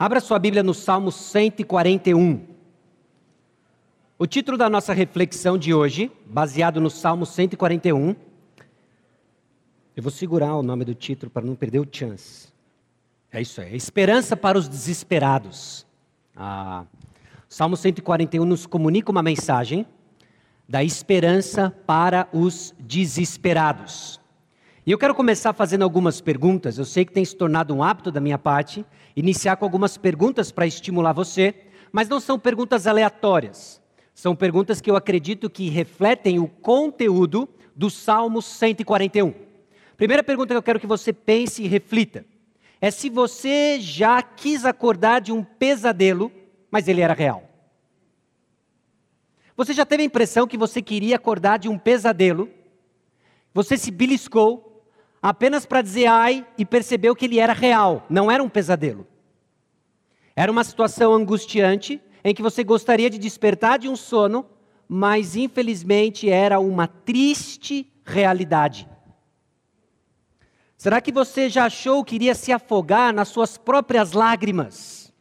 [0.00, 2.46] Abra sua Bíblia no Salmo 141.
[4.16, 8.14] O título da nossa reflexão de hoje, baseado no Salmo 141.
[9.96, 12.46] Eu vou segurar o nome do título para não perder o chance.
[13.32, 13.74] É isso aí.
[13.74, 15.84] Esperança para os desesperados.
[16.36, 16.84] Ah,
[17.48, 19.84] Salmo 141 nos comunica uma mensagem
[20.68, 24.20] da esperança para os desesperados.
[24.88, 26.78] E eu quero começar fazendo algumas perguntas.
[26.78, 30.50] Eu sei que tem se tornado um hábito da minha parte iniciar com algumas perguntas
[30.50, 31.54] para estimular você,
[31.92, 33.82] mas não são perguntas aleatórias.
[34.14, 39.34] São perguntas que eu acredito que refletem o conteúdo do Salmo 141.
[39.94, 42.24] Primeira pergunta que eu quero que você pense e reflita
[42.80, 46.32] é se você já quis acordar de um pesadelo,
[46.70, 47.46] mas ele era real.
[49.54, 52.48] Você já teve a impressão que você queria acordar de um pesadelo,
[53.52, 54.67] você se beliscou,
[55.22, 59.06] apenas para dizer ai e percebeu que ele era real, não era um pesadelo.
[60.34, 64.46] Era uma situação angustiante em que você gostaria de despertar de um sono,
[64.88, 68.88] mas infelizmente era uma triste realidade.
[70.76, 75.12] Será que você já achou que iria se afogar nas suas próprias lágrimas?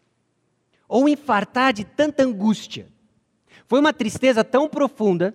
[0.87, 2.87] Ou infartar de tanta angústia?
[3.65, 5.33] Foi uma tristeza tão profunda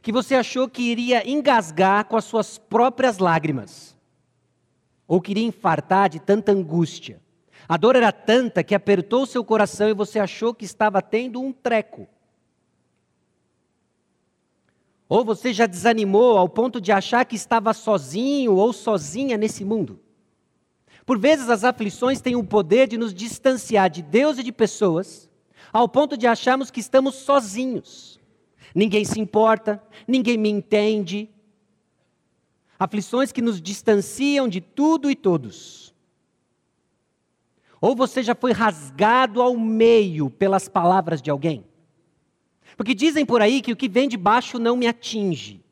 [0.00, 3.94] que você achou que iria engasgar com as suas próprias lágrimas
[5.06, 7.20] ou queria infartar de tanta angústia.
[7.68, 11.52] A dor era tanta que apertou seu coração e você achou que estava tendo um
[11.52, 12.06] treco.
[15.08, 20.00] Ou você já desanimou ao ponto de achar que estava sozinho ou sozinha nesse mundo.
[21.06, 25.28] Por vezes as aflições têm o poder de nos distanciar de Deus e de pessoas,
[25.72, 28.18] ao ponto de acharmos que estamos sozinhos.
[28.74, 31.28] Ninguém se importa, ninguém me entende,
[32.84, 35.94] aflições que nos distanciam de tudo e todos.
[37.80, 41.64] Ou você já foi rasgado ao meio pelas palavras de alguém?
[42.76, 45.62] Porque dizem por aí que o que vem de baixo não me atinge.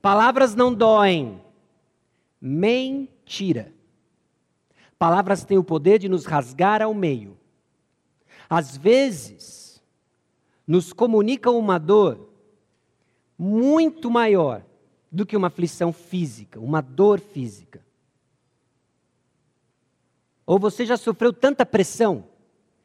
[0.00, 1.40] Palavras não doem.
[2.40, 3.72] Mentira.
[4.98, 7.36] Palavras têm o poder de nos rasgar ao meio.
[8.48, 9.82] Às vezes,
[10.66, 12.30] nos comunicam uma dor
[13.38, 14.64] muito maior
[15.10, 17.84] do que uma aflição física, uma dor física.
[20.44, 22.24] Ou você já sofreu tanta pressão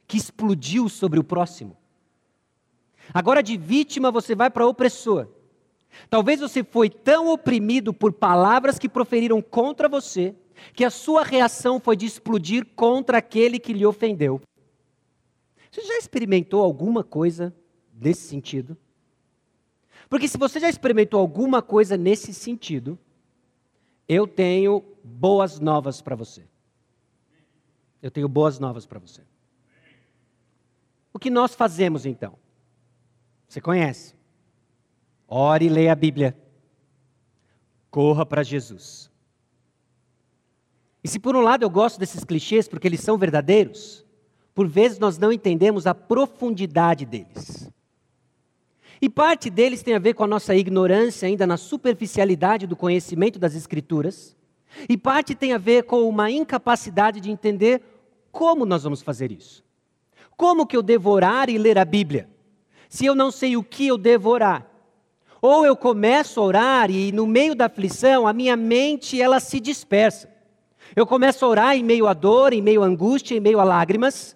[0.08, 1.78] que explodiu sobre o próximo.
[3.14, 5.28] Agora, de vítima, você vai para opressor.
[6.10, 10.36] Talvez você foi tão oprimido por palavras que proferiram contra você,
[10.74, 14.42] que a sua reação foi de explodir contra aquele que lhe ofendeu.
[15.72, 17.56] Você já experimentou alguma coisa
[17.92, 18.78] desse sentido?
[20.12, 23.00] Porque se você já experimentou alguma coisa nesse sentido,
[24.10, 26.44] eu tenho boas novas para você.
[28.02, 29.22] Eu tenho boas novas para você.
[31.14, 32.38] O que nós fazemos então?
[33.48, 34.14] Você conhece?
[35.30, 36.38] Ore e leia a Bíblia.
[37.90, 39.10] Corra para Jesus.
[41.02, 44.06] E se por um lado eu gosto desses clichês porque eles são verdadeiros,
[44.54, 47.72] por vezes nós não entendemos a profundidade deles.
[49.02, 53.40] E parte deles tem a ver com a nossa ignorância ainda na superficialidade do conhecimento
[53.40, 54.38] das Escrituras.
[54.88, 57.82] E parte tem a ver com uma incapacidade de entender
[58.32, 59.64] como nós vamos fazer isso.
[60.38, 62.30] Como que eu devorar e ler a Bíblia?
[62.88, 64.70] Se eu não sei o que eu devorar.
[65.42, 69.60] Ou eu começo a orar e no meio da aflição a minha mente ela se
[69.60, 70.30] dispersa.
[70.96, 73.64] Eu começo a orar em meio à dor, em meio à angústia, em meio a
[73.64, 74.36] lágrimas,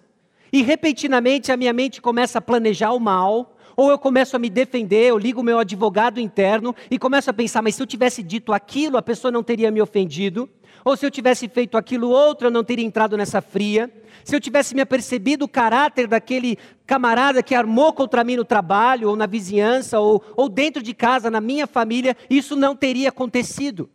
[0.52, 4.48] e repentinamente a minha mente começa a planejar o mal, ou eu começo a me
[4.48, 8.22] defender, eu ligo o meu advogado interno e começo a pensar, mas se eu tivesse
[8.22, 10.48] dito aquilo, a pessoa não teria me ofendido.
[10.84, 13.92] Ou se eu tivesse feito aquilo outro, eu não teria entrado nessa fria.
[14.24, 19.08] Se eu tivesse me apercebido o caráter daquele camarada que armou contra mim no trabalho,
[19.10, 23.90] ou na vizinhança, ou, ou dentro de casa, na minha família, isso não teria acontecido.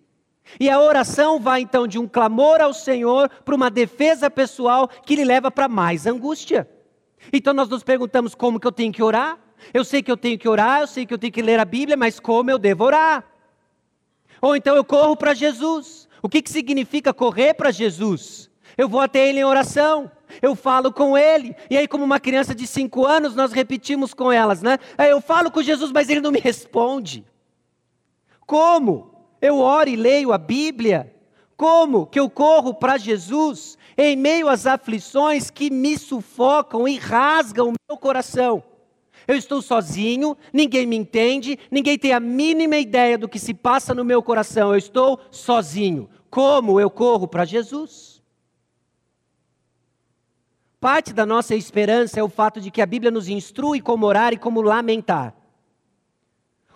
[0.59, 5.15] E a oração vai então de um clamor ao Senhor para uma defesa pessoal que
[5.15, 6.69] lhe leva para mais angústia.
[7.31, 9.39] Então nós nos perguntamos como que eu tenho que orar?
[9.73, 11.65] Eu sei que eu tenho que orar, eu sei que eu tenho que ler a
[11.65, 13.23] Bíblia, mas como eu devo orar?
[14.41, 16.09] Ou então eu corro para Jesus.
[16.21, 18.49] O que, que significa correr para Jesus?
[18.77, 20.11] Eu vou até Ele em oração,
[20.41, 24.31] eu falo com Ele, e aí, como uma criança de cinco anos, nós repetimos com
[24.31, 24.77] elas, né?
[24.97, 27.25] Eu falo com Jesus, mas Ele não me responde.
[28.45, 29.11] Como?
[29.41, 31.13] Eu oro e leio a Bíblia.
[31.57, 37.69] Como que eu corro para Jesus em meio às aflições que me sufocam e rasgam
[37.69, 38.63] o meu coração?
[39.31, 43.95] Eu estou sozinho, ninguém me entende, ninguém tem a mínima ideia do que se passa
[43.95, 44.71] no meu coração.
[44.71, 46.09] Eu estou sozinho.
[46.29, 48.21] Como eu corro para Jesus?
[50.81, 54.33] Parte da nossa esperança é o fato de que a Bíblia nos instrui como orar
[54.33, 55.33] e como lamentar.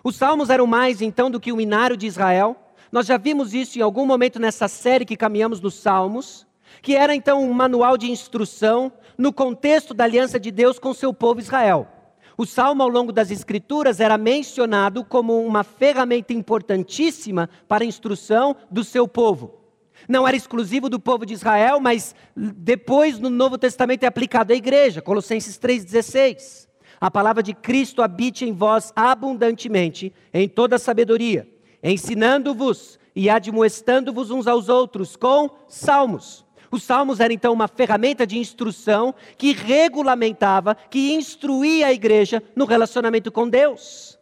[0.02, 2.56] Os salmos eram mais então do que o inário de Israel.
[2.90, 6.46] Nós já vimos isso em algum momento nessa série que caminhamos nos salmos,
[6.80, 11.12] que era então um manual de instrução no contexto da aliança de Deus com seu
[11.12, 11.92] povo Israel.
[12.36, 18.56] O salmo ao longo das escrituras era mencionado como uma ferramenta importantíssima para a instrução
[18.70, 19.66] do seu povo
[20.08, 24.56] não era exclusivo do povo de Israel, mas depois no Novo Testamento é aplicado à
[24.56, 26.68] igreja, Colossenses 3,16.
[27.00, 31.48] A palavra de Cristo habite em vós abundantemente, em toda sabedoria,
[31.82, 36.45] ensinando-vos e admoestando-vos uns aos outros com salmos.
[36.70, 42.64] Os salmos eram então uma ferramenta de instrução que regulamentava, que instruía a igreja no
[42.64, 44.18] relacionamento com Deus.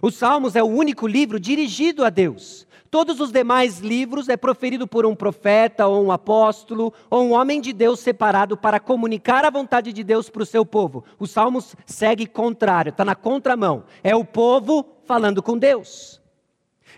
[0.00, 2.66] Os salmos é o único livro dirigido a Deus.
[2.90, 7.60] Todos os demais livros é proferido por um profeta, ou um apóstolo, ou um homem
[7.60, 11.04] de Deus separado para comunicar a vontade de Deus para o seu povo.
[11.18, 13.84] Os Salmos segue contrário, está na contramão.
[14.02, 16.20] É o povo falando com Deus.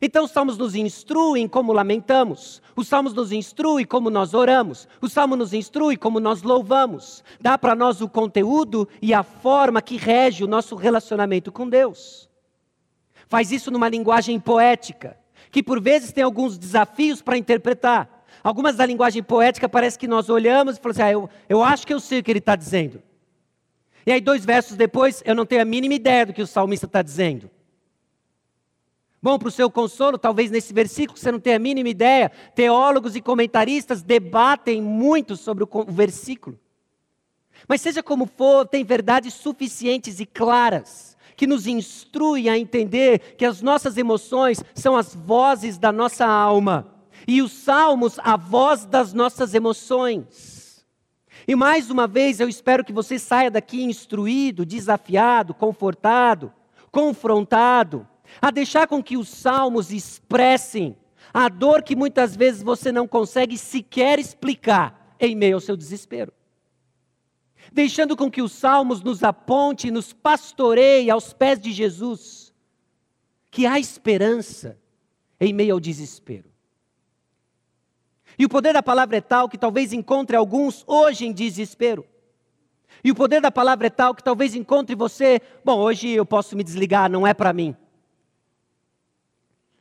[0.01, 5.13] Então os salmos nos instruem como lamentamos, os salmos nos instruem como nós oramos, os
[5.13, 7.25] salmos nos instruem como nós louvamos.
[7.41, 12.29] Dá para nós o conteúdo e a forma que rege o nosso relacionamento com Deus.
[13.29, 15.19] Faz isso numa linguagem poética
[15.51, 18.25] que por vezes tem alguns desafios para interpretar.
[18.43, 21.87] Algumas da linguagem poética parece que nós olhamos e falamos assim, ah, eu, eu acho
[21.87, 23.03] que eu sei o que ele está dizendo.
[24.07, 26.87] E aí, dois versos depois, eu não tenho a mínima ideia do que o salmista
[26.87, 27.51] está dizendo.
[29.21, 32.31] Bom, para o seu consolo, talvez nesse versículo você não tenha a mínima ideia.
[32.55, 36.59] Teólogos e comentaristas debatem muito sobre o versículo.
[37.67, 43.45] Mas seja como for, tem verdades suficientes e claras que nos instrui a entender que
[43.45, 46.95] as nossas emoções são as vozes da nossa alma
[47.27, 50.85] e os salmos a voz das nossas emoções.
[51.47, 56.53] E mais uma vez eu espero que você saia daqui instruído, desafiado, confortado,
[56.91, 58.07] confrontado,
[58.41, 60.97] a deixar com que os salmos expressem
[61.33, 66.33] a dor que muitas vezes você não consegue sequer explicar em meio ao seu desespero
[67.73, 72.53] deixando com que os salmos nos aponte, nos pastoreie aos pés de Jesus,
[73.51, 74.79] que há esperança
[75.41, 76.49] em meio ao desespero.
[78.39, 82.07] E o poder da palavra é tal que talvez encontre alguns hoje em desespero.
[83.03, 86.57] E o poder da palavra é tal que talvez encontre você, bom, hoje eu posso
[86.57, 87.77] me desligar, não é para mim.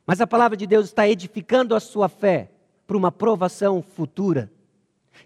[0.08, 2.50] Mas a palavra de Deus está edificando a sua fé
[2.86, 4.50] para uma provação futura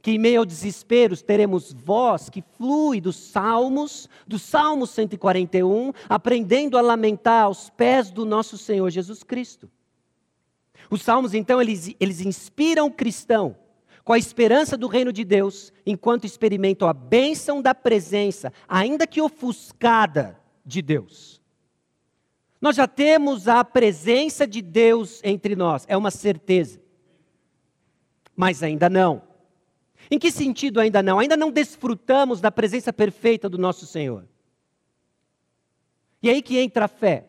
[0.00, 6.76] que em meio ao desespero teremos voz que flui dos salmos, do Salmo 141, aprendendo
[6.76, 9.70] a lamentar aos pés do nosso Senhor Jesus Cristo.
[10.90, 13.55] Os salmos, então, eles, eles inspiram o cristão
[14.02, 19.20] com a esperança do reino de Deus, enquanto experimentam a bênção da presença, ainda que
[19.20, 21.41] ofuscada, de Deus.
[22.62, 26.81] Nós já temos a presença de Deus entre nós, é uma certeza.
[28.37, 29.20] Mas ainda não.
[30.09, 31.19] Em que sentido ainda não?
[31.19, 34.29] Ainda não desfrutamos da presença perfeita do nosso Senhor.
[36.23, 37.26] E aí que entra a fé.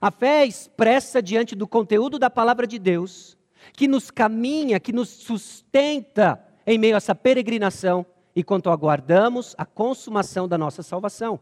[0.00, 3.38] A fé é expressa diante do conteúdo da palavra de Deus,
[3.72, 8.04] que nos caminha, que nos sustenta em meio a essa peregrinação,
[8.34, 11.40] enquanto aguardamos a consumação da nossa salvação.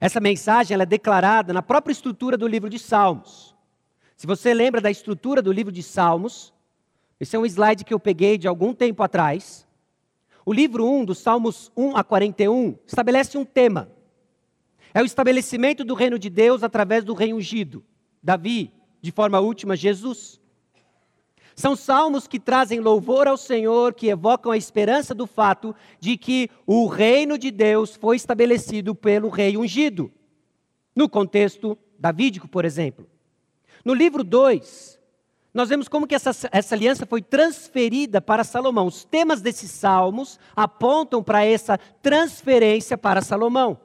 [0.00, 3.56] Essa mensagem é declarada na própria estrutura do livro de Salmos.
[4.16, 6.52] Se você lembra da estrutura do livro de Salmos,
[7.18, 9.66] esse é um slide que eu peguei de algum tempo atrás.
[10.46, 13.90] O livro 1, dos Salmos 1 a 41, estabelece um tema.
[14.94, 17.84] É o estabelecimento do reino de Deus através do rei ungido,
[18.22, 20.40] Davi, de forma última, Jesus.
[21.58, 26.48] São salmos que trazem louvor ao Senhor, que evocam a esperança do fato de que
[26.64, 30.08] o reino de Deus foi estabelecido pelo rei ungido.
[30.94, 33.08] No contexto davídico, por exemplo.
[33.84, 35.00] No livro 2,
[35.52, 38.86] nós vemos como que essa, essa aliança foi transferida para Salomão.
[38.86, 43.80] Os temas desses salmos apontam para essa transferência para Salomão.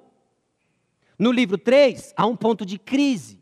[1.17, 3.41] No livro 3, há um ponto de crise.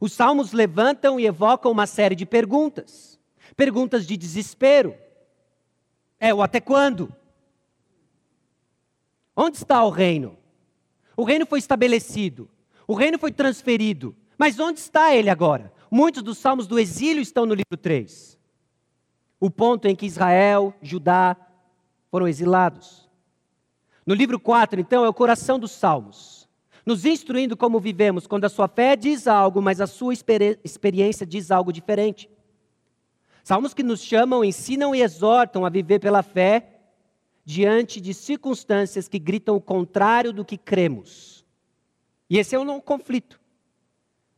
[0.00, 3.15] Os salmos levantam e evocam uma série de perguntas.
[3.54, 4.94] Perguntas de desespero.
[6.18, 7.14] É, o até quando?
[9.36, 10.36] Onde está o reino?
[11.16, 12.48] O reino foi estabelecido,
[12.86, 15.72] o reino foi transferido, mas onde está ele agora?
[15.90, 18.38] Muitos dos salmos do exílio estão no livro 3.
[19.40, 21.36] O ponto em que Israel, Judá
[22.10, 23.08] foram exilados.
[24.04, 26.48] No livro 4, então, é o coração dos salmos,
[26.84, 31.50] nos instruindo como vivemos quando a sua fé diz algo, mas a sua experiência diz
[31.50, 32.28] algo diferente.
[33.46, 36.80] Salmos que nos chamam, ensinam e exortam a viver pela fé
[37.44, 41.46] diante de circunstâncias que gritam o contrário do que cremos.
[42.28, 43.40] E esse é um conflito.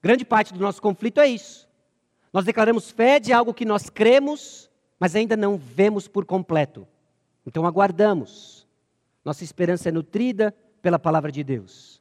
[0.02, 1.66] Grande parte do nosso conflito é isso.
[2.34, 6.86] Nós declaramos fé de algo que nós cremos, mas ainda não vemos por completo.
[7.46, 8.68] Então aguardamos.
[9.24, 11.97] Nossa esperança é nutrida pela palavra de Deus.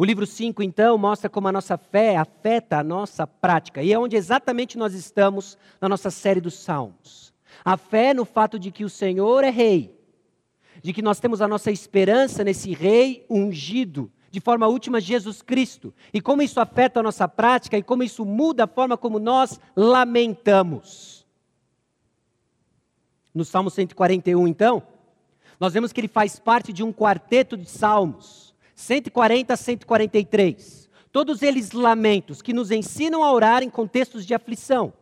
[0.00, 3.82] O livro 5, então, mostra como a nossa fé afeta a nossa prática.
[3.82, 7.34] E é onde exatamente nós estamos na nossa série dos Salmos.
[7.64, 9.98] A fé no fato de que o Senhor é Rei,
[10.80, 15.92] de que nós temos a nossa esperança nesse Rei ungido, de forma última, Jesus Cristo.
[16.14, 19.58] E como isso afeta a nossa prática e como isso muda a forma como nós
[19.74, 21.26] lamentamos.
[23.34, 24.80] No Salmo 141, então,
[25.58, 28.47] nós vemos que ele faz parte de um quarteto de salmos
[28.78, 30.88] 140 a 143.
[31.10, 34.92] Todos eles lamentos que nos ensinam a orar em contextos de aflição.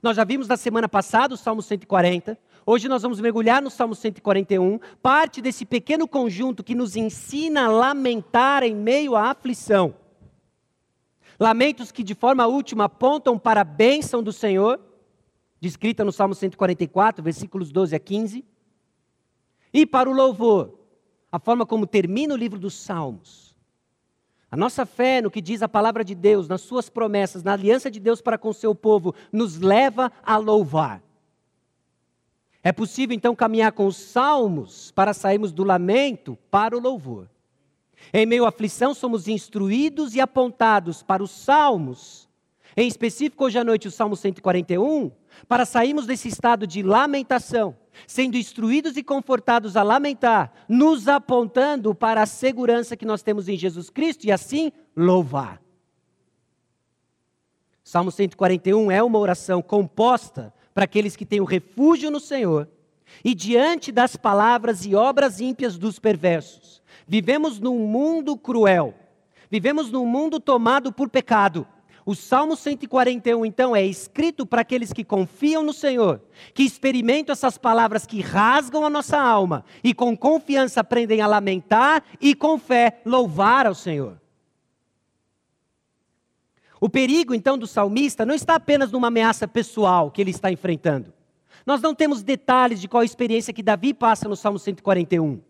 [0.00, 2.38] Nós já vimos na semana passada o Salmo 140.
[2.64, 7.68] Hoje nós vamos mergulhar no Salmo 141, parte desse pequeno conjunto que nos ensina a
[7.68, 9.96] lamentar em meio à aflição.
[11.38, 14.80] Lamentos que de forma última apontam para a bênção do Senhor,
[15.60, 18.44] descrita no Salmo 144, versículos 12 a 15,
[19.72, 20.83] e para o louvor,
[21.34, 23.56] a forma como termina o livro dos Salmos.
[24.48, 27.90] A nossa fé no que diz a palavra de Deus, nas suas promessas, na aliança
[27.90, 31.02] de Deus para com o seu povo, nos leva a louvar.
[32.62, 37.28] É possível então caminhar com os salmos para sairmos do lamento para o louvor.
[38.12, 42.28] Em meio à aflição, somos instruídos e apontados para os salmos,
[42.76, 45.10] em específico hoje à noite o Salmo 141,
[45.48, 52.22] para sairmos desse estado de lamentação sendo instruídos e confortados a lamentar, nos apontando para
[52.22, 55.60] a segurança que nós temos em Jesus Cristo e assim louvar.
[57.82, 62.68] Salmo 141 é uma oração composta para aqueles que têm o refúgio no Senhor
[63.24, 66.82] e diante das palavras e obras ímpias dos perversos.
[67.06, 68.94] Vivemos num mundo cruel,
[69.50, 71.66] vivemos num mundo tomado por pecado.
[72.06, 76.20] O Salmo 141, então, é escrito para aqueles que confiam no Senhor,
[76.52, 82.04] que experimentam essas palavras que rasgam a nossa alma e com confiança aprendem a lamentar
[82.20, 84.20] e com fé louvar ao Senhor.
[86.78, 91.10] O perigo, então, do salmista não está apenas numa ameaça pessoal que ele está enfrentando.
[91.64, 95.40] Nós não temos detalhes de qual a experiência que Davi passa no Salmo 141.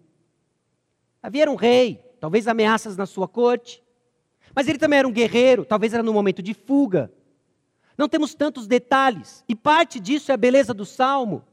[1.20, 3.83] Davi era um rei, talvez ameaças na sua corte,
[4.54, 7.12] mas ele também era um guerreiro, talvez era no momento de fuga.
[7.96, 11.44] Não temos tantos detalhes, e parte disso é a beleza do salmo,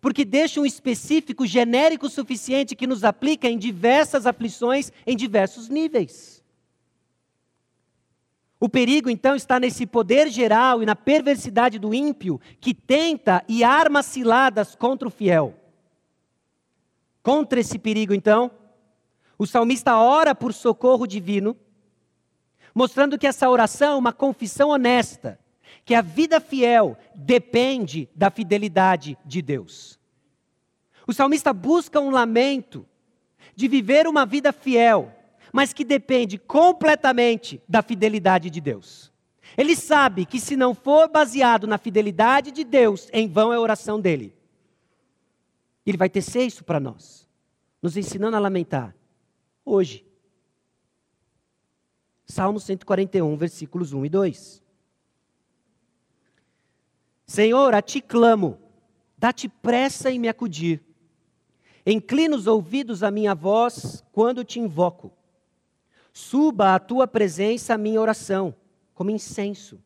[0.00, 6.44] porque deixa um específico genérico suficiente que nos aplica em diversas aflições, em diversos níveis.
[8.60, 13.62] O perigo, então, está nesse poder geral e na perversidade do ímpio que tenta e
[13.62, 15.54] arma ciladas contra o fiel.
[17.22, 18.50] Contra esse perigo, então,
[19.38, 21.56] o salmista ora por socorro divino,
[22.74, 25.38] mostrando que essa oração é uma confissão honesta,
[25.84, 29.98] que a vida fiel depende da fidelidade de Deus.
[31.06, 32.86] O salmista busca um lamento
[33.54, 35.12] de viver uma vida fiel,
[35.52, 39.12] mas que depende completamente da fidelidade de Deus.
[39.56, 43.60] Ele sabe que se não for baseado na fidelidade de Deus, em vão é a
[43.60, 44.34] oração dele.
[45.86, 47.28] Ele vai tecer isso para nós,
[47.80, 48.96] nos ensinando a lamentar.
[49.64, 50.04] Hoje,
[52.26, 54.62] Salmo 141, versículos 1 e 2.
[57.26, 58.58] Senhor, a ti clamo,
[59.16, 60.82] dá-te pressa em me acudir.
[61.86, 65.12] Inclina os ouvidos à minha voz quando te invoco.
[66.12, 68.54] Suba à tua presença a minha oração,
[68.94, 69.82] como incenso,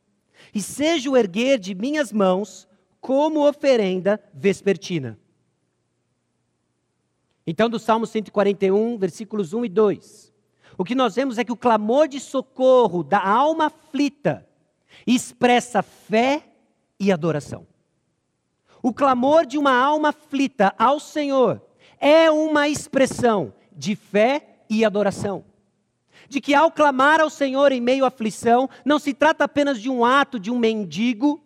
[0.54, 2.68] e seja o erguer de minhas mãos
[3.00, 5.18] como oferenda vespertina.
[7.47, 10.27] Então, do Salmo 141, versículos 1 e 2
[10.78, 14.47] o que nós vemos é que o clamor de socorro da alma aflita
[15.04, 16.44] expressa fé
[17.00, 17.66] e adoração.
[18.80, 21.61] O clamor de uma alma aflita ao Senhor
[21.99, 25.44] é uma expressão de fé e adoração.
[26.28, 29.90] De que ao clamar ao Senhor em meio à aflição, não se trata apenas de
[29.90, 31.42] um ato de um mendigo,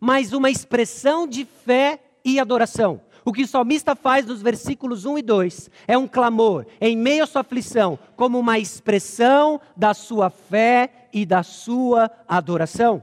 [0.00, 3.00] mas uma expressão de fé e adoração.
[3.26, 7.24] O que o salmista faz nos versículos 1 e 2 é um clamor em meio
[7.24, 13.02] à sua aflição, como uma expressão da sua fé e da sua adoração.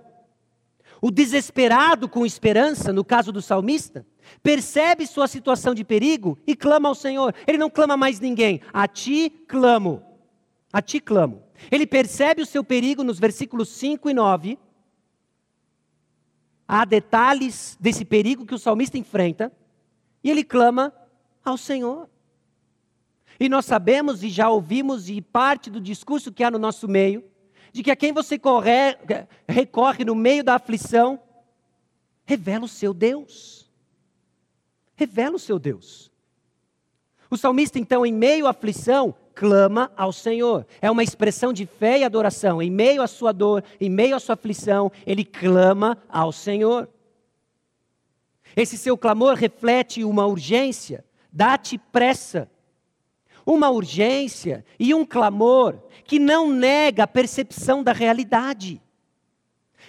[1.02, 4.08] O desesperado com esperança, no caso do salmista,
[4.42, 7.36] percebe sua situação de perigo e clama ao Senhor.
[7.46, 10.02] Ele não clama mais ninguém, a ti clamo.
[10.72, 11.44] A ti clamo.
[11.70, 14.58] Ele percebe o seu perigo nos versículos 5 e 9
[16.66, 19.52] há detalhes desse perigo que o salmista enfrenta,
[20.24, 20.94] e ele clama
[21.44, 22.10] ao Senhor.
[23.40, 27.24] E nós sabemos e já ouvimos, e parte do discurso que há no nosso meio,
[27.72, 28.72] de que a quem você corre,
[29.48, 31.20] recorre no meio da aflição,
[32.24, 33.70] revela o seu Deus.
[34.96, 36.12] Revela o seu Deus.
[37.30, 40.68] O salmista, então, em meio à aflição, clama ao Senhor.
[40.80, 42.62] É uma expressão de fé e adoração.
[42.62, 46.88] Em meio à sua dor, em meio à sua aflição, ele clama ao Senhor.
[48.56, 52.50] Esse seu clamor reflete uma urgência, dá-te pressa.
[53.46, 58.82] Uma urgência e um clamor que não nega a percepção da realidade.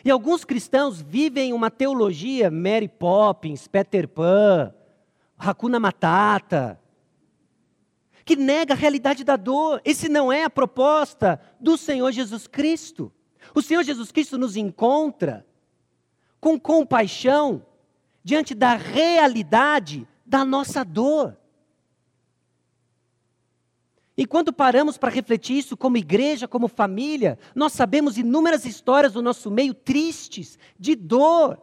[0.04, 4.74] E alguns cristãos vivem uma teologia Mary Poppins, Peter Pan,
[5.38, 6.80] Hakuna Matata,
[8.24, 9.80] que nega a realidade da dor.
[9.84, 13.12] Esse não é a proposta do Senhor Jesus Cristo.
[13.54, 15.46] O Senhor Jesus Cristo nos encontra
[16.40, 17.64] com compaixão
[18.24, 21.36] diante da realidade da nossa dor.
[24.16, 29.20] E quando paramos para refletir isso como igreja, como família, nós sabemos inúmeras histórias do
[29.20, 31.60] nosso meio tristes, de dor.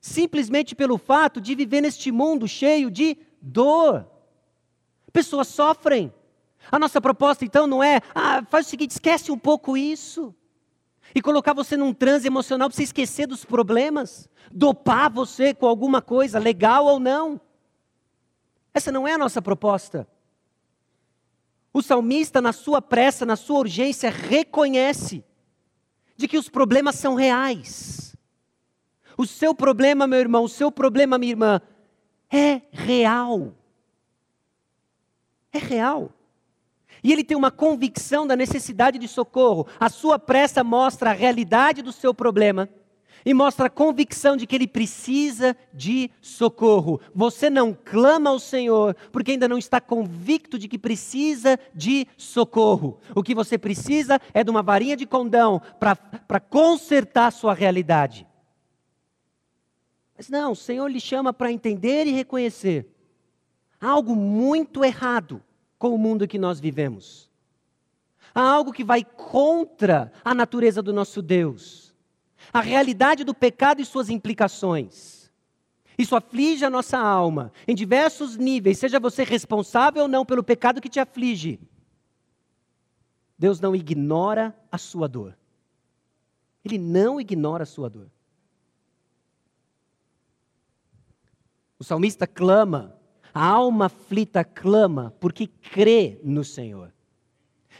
[0.00, 4.06] Simplesmente pelo fato de viver neste mundo cheio de dor.
[5.12, 6.12] Pessoas sofrem.
[6.70, 10.34] A nossa proposta então não é, ah, faz o seguinte, esquece um pouco isso
[11.14, 16.00] e colocar você num transe emocional para você esquecer dos problemas, dopar você com alguma
[16.00, 17.40] coisa, legal ou não.
[18.72, 20.08] Essa não é a nossa proposta.
[21.72, 25.24] O salmista, na sua pressa, na sua urgência, reconhece
[26.16, 28.16] de que os problemas são reais.
[29.16, 31.60] O seu problema, meu irmão, o seu problema, minha irmã,
[32.30, 33.54] é real.
[35.52, 36.10] É real.
[37.02, 39.66] E ele tem uma convicção da necessidade de socorro.
[39.80, 42.68] A sua pressa mostra a realidade do seu problema
[43.24, 47.00] e mostra a convicção de que ele precisa de socorro.
[47.14, 52.98] Você não clama ao Senhor porque ainda não está convicto de que precisa de socorro.
[53.14, 58.26] O que você precisa é de uma varinha de condão para consertar a sua realidade.
[60.16, 62.86] Mas não, o Senhor lhe chama para entender e reconhecer.
[63.80, 65.42] Algo muito errado
[65.82, 67.28] com o mundo que nós vivemos.
[68.32, 71.92] Há algo que vai contra a natureza do nosso Deus.
[72.52, 75.28] A realidade do pecado e suas implicações.
[75.98, 80.80] Isso aflige a nossa alma em diversos níveis, seja você responsável ou não pelo pecado
[80.80, 81.58] que te aflige.
[83.36, 85.36] Deus não ignora a sua dor.
[86.64, 88.08] Ele não ignora a sua dor.
[91.76, 93.01] O salmista clama
[93.34, 96.92] a alma aflita clama porque crê no Senhor.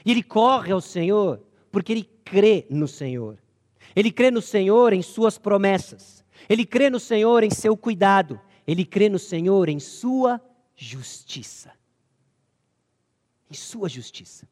[0.04, 3.38] E ele corre ao Senhor porque ele crê no Senhor.
[3.94, 6.24] Ele crê no Senhor em suas promessas.
[6.48, 8.40] Ele crê no Senhor em seu cuidado.
[8.66, 10.40] Ele crê no Senhor em sua
[10.74, 11.72] justiça.
[13.50, 14.48] Em sua justiça.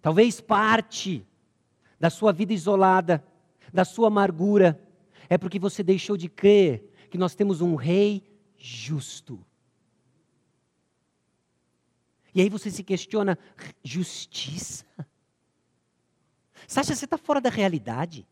[0.00, 1.24] Talvez parte
[2.00, 3.24] da sua vida isolada,
[3.72, 4.80] da sua amargura,
[5.30, 8.24] é porque você deixou de crer que nós temos um rei
[8.62, 9.44] justo.
[12.32, 13.36] E aí você se questiona:
[13.82, 14.86] justiça?
[16.66, 18.26] Sasha, você está fora da realidade?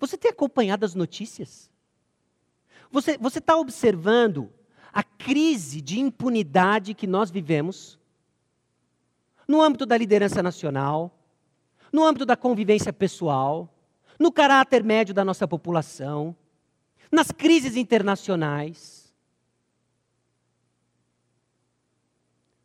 [0.00, 1.70] Você tem acompanhado as notícias?
[2.90, 4.52] Você está observando
[4.92, 7.98] a crise de impunidade que nós vivemos
[9.46, 11.16] no âmbito da liderança nacional,
[11.92, 13.72] no âmbito da convivência pessoal,
[14.18, 16.36] no caráter médio da nossa população,
[17.12, 19.05] nas crises internacionais.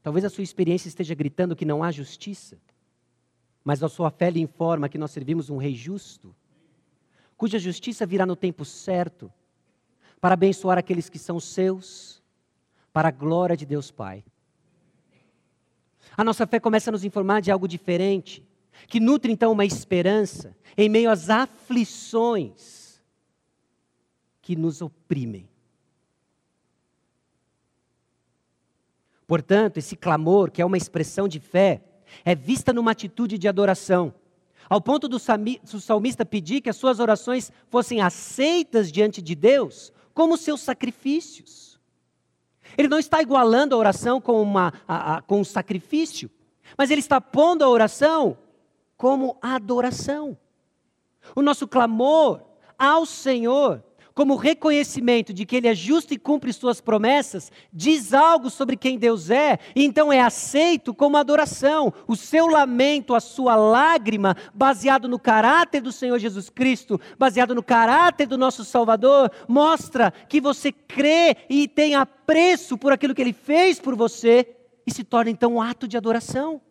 [0.04, 2.58] Talvez a sua experiência esteja gritando que não há justiça,
[3.64, 6.36] mas a sua fé lhe informa que nós servimos um rei justo,
[7.38, 9.32] cuja justiça virá no tempo certo,
[10.20, 12.22] para abençoar aqueles que são seus,
[12.94, 14.24] para a glória de Deus Pai.
[16.16, 18.46] A nossa fé começa a nos informar de algo diferente,
[18.88, 23.02] que nutre então uma esperança em meio às aflições
[24.42, 25.51] que nos oprimem.
[29.32, 31.82] Portanto, esse clamor, que é uma expressão de fé,
[32.26, 34.14] é vista numa atitude de adoração,
[34.70, 40.36] ao ponto do salmista pedir que as suas orações fossem aceitas diante de Deus como
[40.36, 41.80] seus sacrifícios.
[42.78, 46.30] Ele não está igualando a oração com, uma, a, a, com um sacrifício,
[46.78, 48.38] mas ele está pondo a oração
[48.98, 50.38] como adoração.
[51.34, 52.42] O nosso clamor
[52.78, 53.82] ao Senhor
[54.14, 58.98] como reconhecimento de que Ele é justo e cumpre Suas promessas, diz algo sobre quem
[58.98, 61.94] Deus é, e então é aceito como adoração.
[62.08, 67.64] O seu lamento, a sua lágrima, baseado no caráter do Senhor Jesus Cristo, baseado no
[67.64, 73.34] caráter do nosso Salvador, mostra que você crê e tem apreço por aquilo que Ele
[73.34, 74.48] fez por você,
[74.86, 76.62] e se torna então um ato de adoração.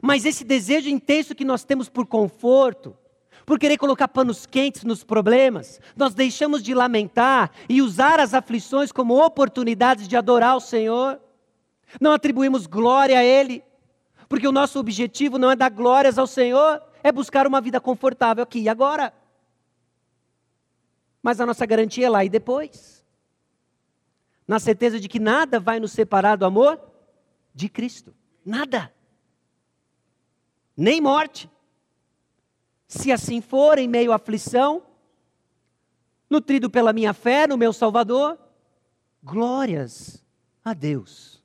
[0.00, 2.96] Mas esse desejo intenso que nós temos por conforto,
[3.44, 8.92] por querer colocar panos quentes nos problemas, nós deixamos de lamentar e usar as aflições
[8.92, 11.20] como oportunidades de adorar o Senhor.
[12.00, 13.62] Não atribuímos glória a Ele,
[14.28, 18.42] porque o nosso objetivo não é dar glórias ao Senhor, é buscar uma vida confortável
[18.42, 19.12] aqui e agora.
[21.22, 23.04] Mas a nossa garantia é lá e depois.
[24.46, 26.80] Na certeza de que nada vai nos separar do amor
[27.54, 28.14] de Cristo.
[28.44, 28.92] Nada.
[30.76, 31.48] Nem morte
[32.92, 34.82] se assim for, em meio à aflição,
[36.28, 38.38] nutrido pela minha fé no meu Salvador,
[39.22, 40.22] glórias
[40.62, 41.42] a Deus.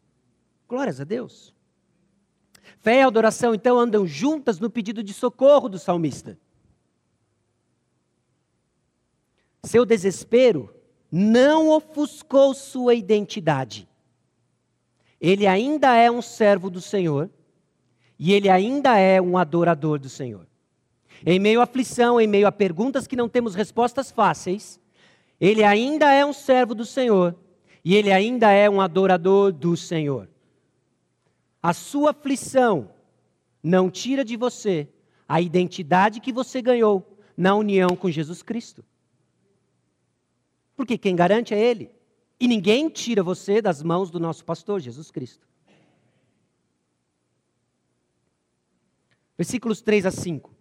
[0.68, 1.56] Glórias a Deus.
[2.80, 6.38] Fé e adoração, então, andam juntas no pedido de socorro do salmista.
[9.64, 10.76] Seu desespero
[11.10, 13.88] não ofuscou sua identidade.
[15.20, 17.30] Ele ainda é um servo do Senhor
[18.20, 20.46] e ele ainda é um adorador do Senhor.
[21.26, 24.80] Em meio à aflição, em meio a perguntas que não temos respostas fáceis,
[25.40, 27.36] ele ainda é um servo do Senhor
[27.84, 30.30] e ele ainda é um adorador do Senhor.
[31.62, 32.92] A sua aflição
[33.62, 34.88] não tira de você
[35.28, 38.84] a identidade que você ganhou na união com Jesus Cristo.
[40.76, 41.92] Porque quem garante é Ele.
[42.40, 45.48] E ninguém tira você das mãos do nosso pastor, Jesus Cristo.
[49.38, 50.57] Versículos 3 a 5.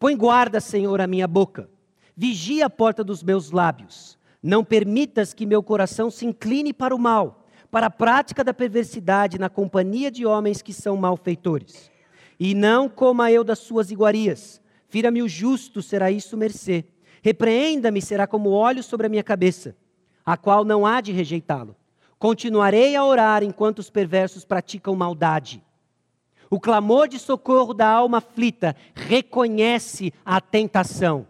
[0.00, 1.68] Põe guarda, Senhor, a minha boca.
[2.16, 4.18] Vigia a porta dos meus lábios.
[4.42, 9.38] Não permitas que meu coração se incline para o mal, para a prática da perversidade
[9.38, 11.90] na companhia de homens que são malfeitores.
[12.38, 14.58] E não coma eu das suas iguarias.
[14.88, 16.86] Fira-me o justo, será isso mercê.
[17.22, 19.76] Repreenda-me, será como óleo sobre a minha cabeça,
[20.24, 21.76] a qual não há de rejeitá-lo.
[22.18, 25.62] Continuarei a orar enquanto os perversos praticam maldade.
[26.50, 31.28] O clamor de socorro da alma aflita reconhece a tentação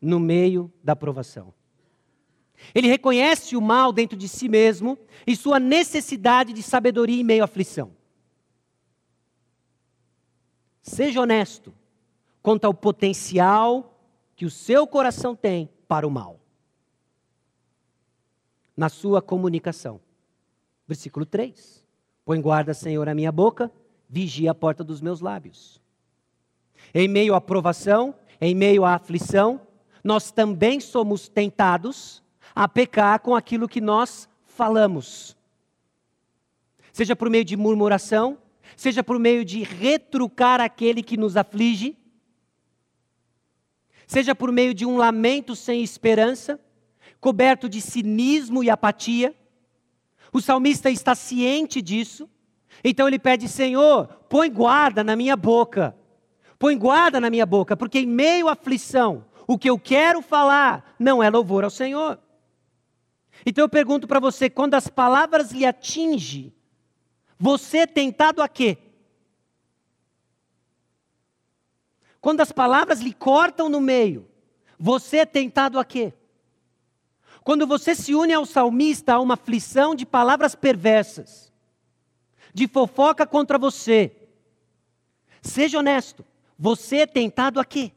[0.00, 1.52] no meio da provação.
[2.74, 7.42] Ele reconhece o mal dentro de si mesmo e sua necessidade de sabedoria em meio
[7.42, 7.92] à aflição.
[10.80, 11.74] Seja honesto
[12.42, 14.00] quanto ao potencial
[14.34, 16.40] que o seu coração tem para o mal.
[18.74, 20.00] Na sua comunicação.
[20.88, 21.84] Versículo 3.
[22.24, 23.70] Põe guarda, Senhor, a minha boca
[24.12, 25.80] vigia a porta dos meus lábios.
[26.92, 29.58] Em meio à provação, em meio à aflição,
[30.04, 32.22] nós também somos tentados
[32.54, 35.34] a pecar com aquilo que nós falamos.
[36.92, 38.36] Seja por meio de murmuração,
[38.76, 41.96] seja por meio de retrucar aquele que nos aflige,
[44.06, 46.60] seja por meio de um lamento sem esperança,
[47.18, 49.34] coberto de cinismo e apatia.
[50.30, 52.28] O salmista está ciente disso,
[52.84, 55.96] então ele pede: Senhor, põe guarda na minha boca.
[56.58, 60.94] Põe guarda na minha boca, porque em meio à aflição, o que eu quero falar
[60.98, 62.18] não é louvor ao Senhor.
[63.44, 66.54] Então eu pergunto para você: quando as palavras lhe atingem,
[67.38, 68.78] você é tentado a quê?
[72.20, 74.28] Quando as palavras lhe cortam no meio,
[74.78, 76.14] você é tentado a quê?
[77.42, 81.51] Quando você se une ao salmista a uma aflição de palavras perversas,
[82.52, 84.14] de fofoca contra você.
[85.40, 86.24] Seja honesto,
[86.58, 87.92] você é tentado a quê?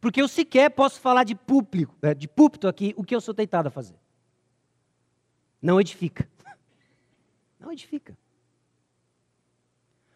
[0.00, 3.34] Porque eu sequer posso falar de público, é, de púlpito aqui, o que eu sou
[3.34, 3.96] tentado a fazer.
[5.60, 6.28] Não edifica.
[7.58, 8.16] Não edifica.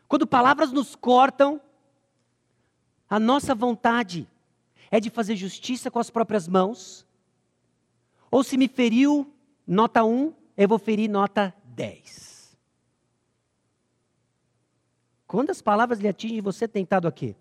[0.06, 1.60] Quando palavras nos cortam,
[3.08, 4.28] a nossa vontade
[4.90, 7.06] é de fazer justiça com as próprias mãos.
[8.30, 9.34] Ou se me feriu,
[9.66, 12.56] nota 1, eu vou ferir nota 10.
[15.26, 17.34] Quantas palavras lhe atingem você tentado aqui?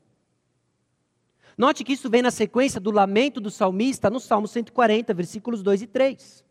[1.58, 5.82] Note que isso vem na sequência do lamento do salmista no Salmo 140, versículos 2
[5.82, 6.46] e 3.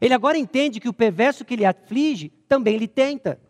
[0.00, 3.40] Ele agora entende que o perverso que lhe aflige também lhe tenta,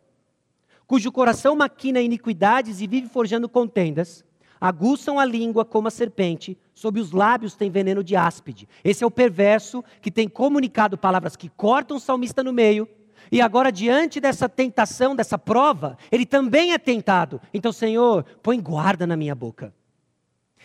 [0.87, 4.25] cujo coração maquina iniquidades e vive forjando contendas,
[4.61, 8.69] aguçam a língua como a serpente, sob os lábios tem veneno de áspide.
[8.85, 12.87] Esse é o perverso que tem comunicado palavras que cortam o salmista no meio
[13.31, 17.41] e agora, diante dessa tentação, dessa prova, ele também é tentado.
[17.53, 19.75] Então, Senhor, põe guarda na minha boca.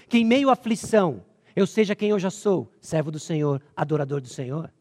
[0.09, 1.23] Que em meio à aflição,
[1.55, 4.71] eu seja quem eu já sou, servo do Senhor, adorador do Senhor.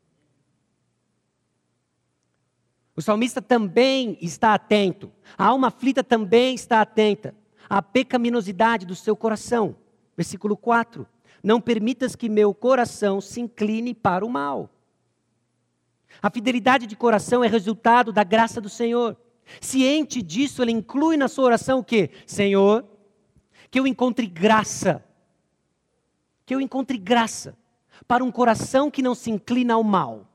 [2.97, 7.35] O salmista também está atento, a alma aflita também está atenta
[7.69, 9.77] à pecaminosidade do seu coração.
[10.17, 11.07] Versículo 4:
[11.43, 14.71] Não permitas que meu coração se incline para o mal.
[16.23, 19.17] A fidelidade de coração é resultado da graça do Senhor.
[19.61, 22.11] Ciente disso, ele inclui na sua oração o quê?
[22.27, 22.85] Senhor,
[23.71, 25.05] que eu encontre graça.
[26.45, 27.57] Que eu encontre graça
[28.07, 30.27] para um coração que não se inclina ao mal.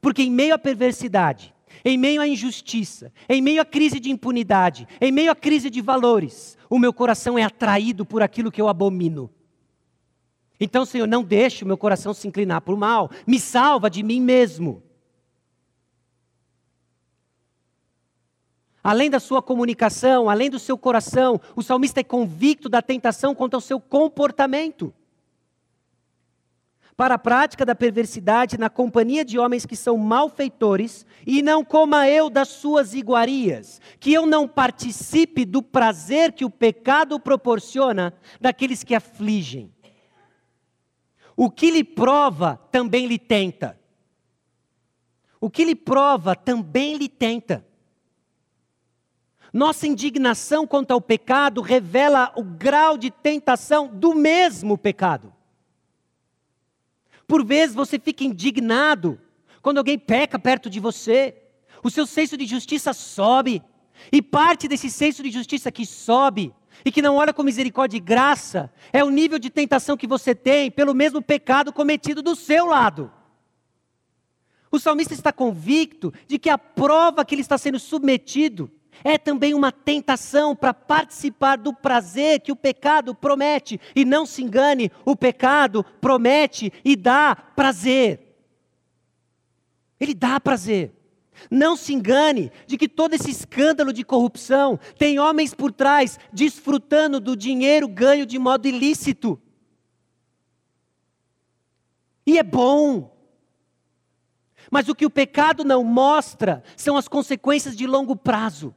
[0.00, 4.86] Porque em meio à perversidade, em meio à injustiça, em meio à crise de impunidade,
[5.00, 8.68] em meio à crise de valores, o meu coração é atraído por aquilo que eu
[8.68, 9.30] abomino.
[10.64, 14.02] Então, Senhor, não deixe o meu coração se inclinar para o mal, me salva de
[14.02, 14.82] mim mesmo.
[18.82, 23.58] Além da sua comunicação, além do seu coração, o salmista é convicto da tentação contra
[23.58, 24.92] o seu comportamento
[26.96, 32.08] para a prática da perversidade na companhia de homens que são malfeitores, e não coma
[32.08, 38.84] eu das suas iguarias, que eu não participe do prazer que o pecado proporciona daqueles
[38.84, 39.73] que afligem.
[41.36, 43.78] O que lhe prova também lhe tenta.
[45.40, 47.64] O que lhe prova também lhe tenta.
[49.52, 55.32] Nossa indignação quanto ao pecado revela o grau de tentação do mesmo pecado.
[57.26, 59.20] Por vezes você fica indignado
[59.62, 61.36] quando alguém peca perto de você.
[61.82, 63.62] O seu senso de justiça sobe.
[64.10, 66.52] E parte desse senso de justiça que sobe
[66.84, 70.34] e que não olha com misericórdia e graça é o nível de tentação que você
[70.34, 73.10] tem pelo mesmo pecado cometido do seu lado.
[74.70, 78.70] O salmista está convicto de que a prova que ele está sendo submetido
[79.02, 83.80] é também uma tentação para participar do prazer que o pecado promete.
[83.94, 88.36] E não se engane, o pecado promete e dá prazer.
[89.98, 90.92] Ele dá prazer.
[91.50, 97.20] Não se engane de que todo esse escândalo de corrupção tem homens por trás desfrutando
[97.20, 99.40] do dinheiro ganho de modo ilícito.
[102.26, 103.14] E é bom.
[104.70, 108.74] Mas o que o pecado não mostra são as consequências de longo prazo.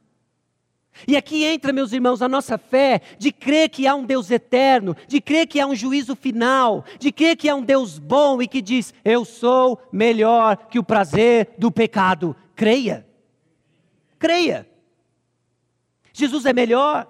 [1.06, 4.96] E aqui entra, meus irmãos, a nossa fé de crer que há um Deus eterno,
[5.06, 8.48] de crer que há um juízo final, de crer que há um Deus bom e
[8.48, 12.34] que diz: Eu sou melhor que o prazer do pecado.
[12.58, 13.06] Creia.
[14.18, 14.68] Creia.
[16.12, 17.06] Jesus é melhor.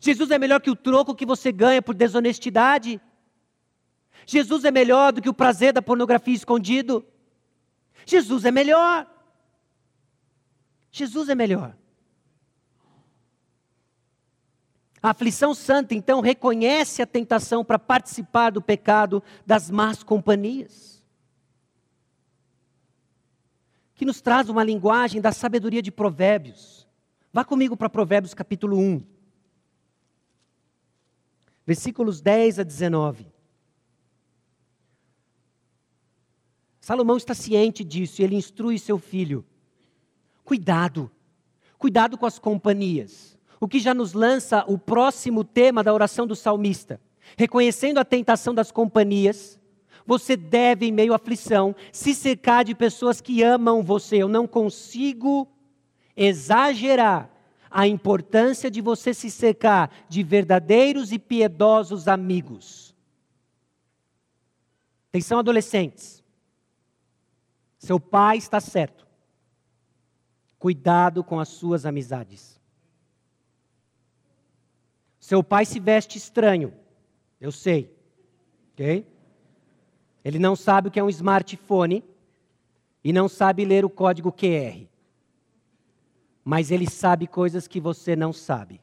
[0.00, 2.98] Jesus é melhor que o troco que você ganha por desonestidade.
[4.24, 7.06] Jesus é melhor do que o prazer da pornografia escondido.
[8.06, 9.06] Jesus é melhor.
[10.90, 11.76] Jesus é melhor.
[15.02, 20.97] A aflição santa, então, reconhece a tentação para participar do pecado das más companhias.
[23.98, 26.88] Que nos traz uma linguagem da sabedoria de Provérbios.
[27.30, 29.02] Vá comigo para Provérbios capítulo 1,
[31.66, 33.26] versículos 10 a 19.
[36.80, 39.44] Salomão está ciente disso e ele instrui seu filho:
[40.42, 41.10] cuidado,
[41.76, 46.36] cuidado com as companhias o que já nos lança o próximo tema da oração do
[46.36, 47.00] salmista.
[47.36, 49.58] Reconhecendo a tentação das companhias,
[50.08, 54.16] você deve, em meio à aflição, se cercar de pessoas que amam você.
[54.16, 55.46] Eu não consigo
[56.16, 57.30] exagerar
[57.70, 62.96] a importância de você se cercar de verdadeiros e piedosos amigos.
[65.10, 66.24] Atenção, adolescentes.
[67.78, 69.06] Seu pai está certo.
[70.58, 72.58] Cuidado com as suas amizades.
[75.20, 76.72] Seu pai se veste estranho.
[77.38, 77.94] Eu sei.
[78.72, 79.17] Ok?
[80.24, 82.04] Ele não sabe o que é um smartphone
[83.02, 84.86] e não sabe ler o código QR.
[86.44, 88.80] Mas ele sabe coisas que você não sabe.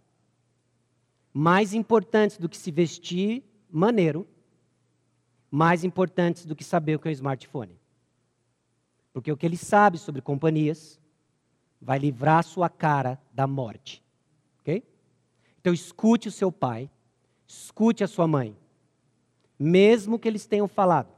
[1.34, 4.28] Mais importantes do que se vestir maneiro,
[5.52, 7.78] mais importantes do que saber o que é um smartphone.
[9.12, 11.00] Porque o que ele sabe sobre companhias
[11.82, 14.04] vai livrar sua cara da morte.
[14.60, 14.84] Ok?
[15.60, 16.90] Então escute o seu pai,
[17.48, 18.56] escute a sua mãe,
[19.60, 21.15] mesmo que eles tenham falado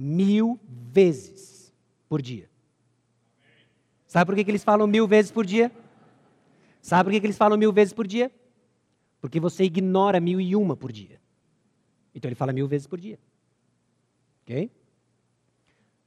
[0.00, 1.74] mil vezes
[2.08, 2.48] por dia.
[4.06, 5.70] Sabe por que, que eles falam mil vezes por dia?
[6.80, 8.32] Sabe por que, que eles falam mil vezes por dia?
[9.20, 11.20] Porque você ignora mil e uma por dia.
[12.14, 13.18] Então ele fala mil vezes por dia.
[14.42, 14.70] Ok?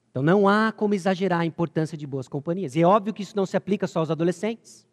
[0.09, 2.75] Então não há como exagerar a importância de boas companhias.
[2.75, 4.87] E é óbvio que isso não se aplica só aos adolescentes.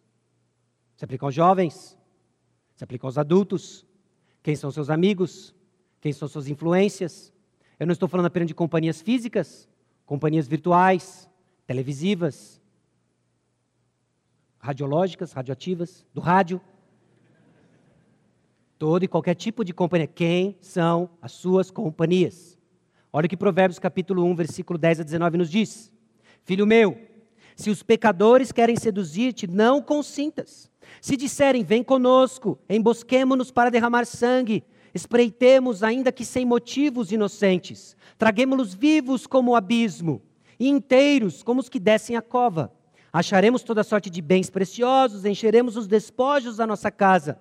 [0.94, 1.96] Se aplica aos jovens,
[2.76, 3.86] se aplica aos adultos.
[4.42, 5.54] Quem são seus amigos?
[6.02, 7.32] Quem são suas influências?
[7.80, 9.66] Eu não estou falando apenas de companhias físicas,
[10.04, 11.26] companhias virtuais,
[11.66, 12.60] televisivas,
[14.58, 16.60] radiológicas, radioativas, do rádio.
[18.78, 20.06] Todo e qualquer tipo de companhia.
[20.06, 22.58] Quem são as suas companhias?
[23.10, 25.90] Olha o que Provérbios capítulo 1, versículo 10 a 19 nos diz.
[26.44, 26.98] Filho meu,
[27.56, 30.70] se os pecadores querem seduzir-te, não consintas.
[31.00, 38.74] Se disserem, vem conosco, embosquemo-nos para derramar sangue, espreitemos, ainda que sem motivos inocentes, traguemo-los
[38.74, 40.22] vivos como o abismo,
[40.58, 42.72] e inteiros como os que descem a cova.
[43.12, 47.40] Acharemos toda sorte de bens preciosos, encheremos os despojos da nossa casa.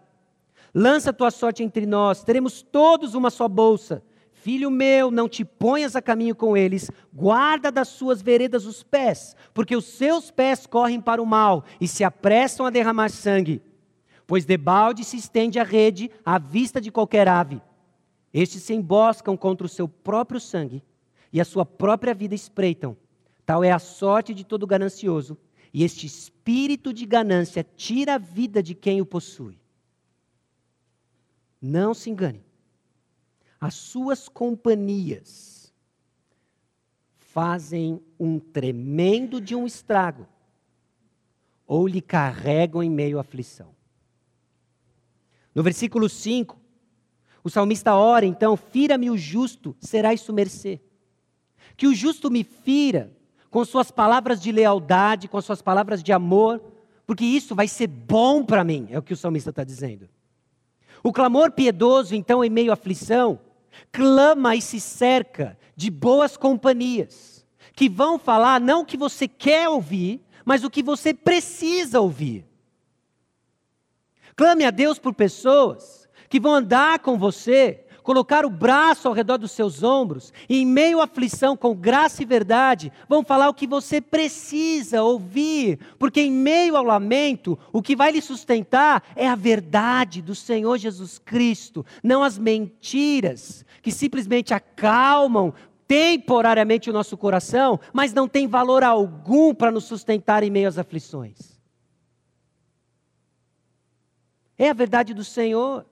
[0.74, 4.04] Lança tua sorte entre nós, teremos todos uma só bolsa.
[4.32, 9.36] Filho meu, não te ponhas a caminho com eles, guarda das suas veredas os pés,
[9.54, 13.62] porque os seus pés correm para o mal e se apressam a derramar sangue.
[14.30, 17.60] Pois debalde se estende a rede à vista de qualquer ave.
[18.32, 20.84] Estes se emboscam contra o seu próprio sangue
[21.34, 22.96] e a sua própria vida espreitam.
[23.44, 25.36] Tal é a sorte de todo ganancioso,
[25.74, 29.58] e este espírito de ganância tira a vida de quem o possui.
[31.60, 32.46] Não se engane.
[33.60, 35.74] As suas companhias
[37.18, 40.28] fazem um tremendo de um estrago
[41.66, 43.79] ou lhe carregam em meio à aflição.
[45.54, 46.60] No versículo 5,
[47.44, 50.80] o salmista ora, então, fira-me o justo, será isso mercê.
[51.76, 53.12] Que o justo me fira
[53.50, 56.62] com suas palavras de lealdade, com suas palavras de amor,
[57.06, 60.08] porque isso vai ser bom para mim, é o que o salmista está dizendo.
[61.02, 63.40] O clamor piedoso, então, em meio à aflição,
[63.92, 69.70] clama e se cerca de boas companhias, que vão falar não o que você quer
[69.70, 72.49] ouvir, mas o que você precisa ouvir.
[74.40, 79.38] Clame a Deus por pessoas que vão andar com você, colocar o braço ao redor
[79.38, 83.54] dos seus ombros, e em meio à aflição, com graça e verdade, vão falar o
[83.54, 89.28] que você precisa ouvir, porque em meio ao lamento, o que vai lhe sustentar é
[89.28, 95.54] a verdade do Senhor Jesus Cristo, não as mentiras que simplesmente acalmam
[95.86, 100.78] temporariamente o nosso coração, mas não tem valor algum para nos sustentar em meio às
[100.78, 101.59] aflições.
[104.60, 105.86] É a verdade do Senhor.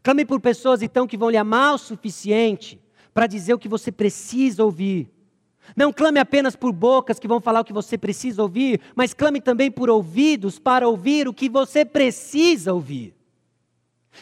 [0.00, 2.80] Clame por pessoas então que vão lhe amar o suficiente
[3.12, 5.10] para dizer o que você precisa ouvir.
[5.74, 9.40] Não clame apenas por bocas que vão falar o que você precisa ouvir, mas clame
[9.40, 13.15] também por ouvidos para ouvir o que você precisa ouvir.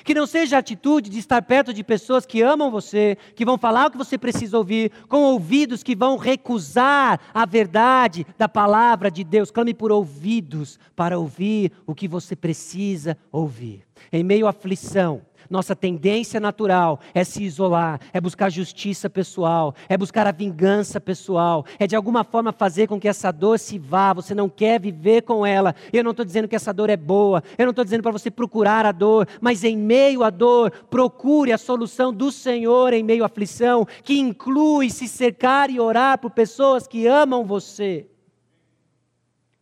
[0.02, 3.58] Que não seja a atitude de estar perto de pessoas que amam você, que vão
[3.58, 9.10] falar o que você precisa ouvir, com ouvidos que vão recusar a verdade da palavra
[9.10, 9.50] de Deus.
[9.50, 13.84] Clame por ouvidos para ouvir o que você precisa ouvir.
[14.12, 15.22] Em meio à aflição,
[15.54, 21.64] nossa tendência natural é se isolar, é buscar justiça pessoal, é buscar a vingança pessoal,
[21.78, 24.12] é de alguma forma fazer com que essa dor se vá.
[24.12, 25.74] Você não quer viver com ela.
[25.92, 28.30] Eu não estou dizendo que essa dor é boa, eu não estou dizendo para você
[28.30, 33.22] procurar a dor, mas em meio à dor, procure a solução do Senhor em meio
[33.22, 38.08] à aflição, que inclui se cercar e orar por pessoas que amam você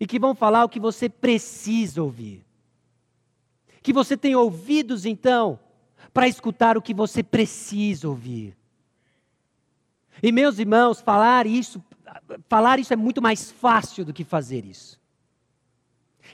[0.01, 2.45] e que vão falar o que você precisa ouvir.
[3.83, 5.59] Que você tem ouvidos, então,
[6.12, 8.57] para escutar o que você precisa ouvir.
[10.22, 11.83] E meus irmãos, falar isso,
[12.48, 15.01] falar isso é muito mais fácil do que fazer isso.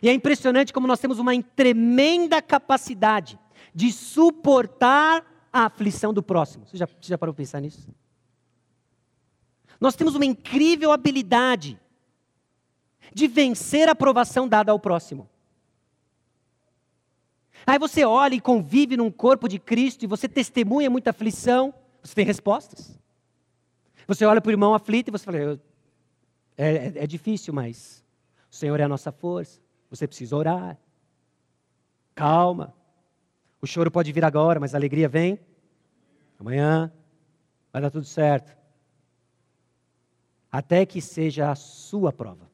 [0.02, 3.38] E é impressionante como nós temos uma tremenda capacidade
[3.74, 6.66] de suportar a aflição do próximo.
[6.66, 7.88] Você já, você já parou para pensar nisso?
[9.80, 11.80] Nós temos uma incrível habilidade
[13.14, 15.28] de vencer a aprovação dada ao próximo.
[17.66, 22.14] Aí você olha e convive num corpo de Cristo e você testemunha muita aflição, você
[22.14, 22.98] tem respostas.
[24.06, 25.58] Você olha para o irmão aflito e você fala: é,
[26.56, 28.04] é, é difícil, mas
[28.50, 29.60] o Senhor é a nossa força.
[29.90, 30.78] Você precisa orar.
[32.14, 32.74] Calma.
[33.60, 35.38] O choro pode vir agora, mas a alegria vem
[36.38, 36.92] amanhã.
[37.72, 38.56] Vai dar tudo certo.
[40.50, 42.48] Até que seja a sua prova.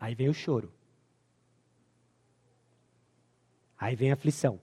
[0.00, 0.72] Aí vem o choro.
[3.82, 4.60] Aí vem a aflição.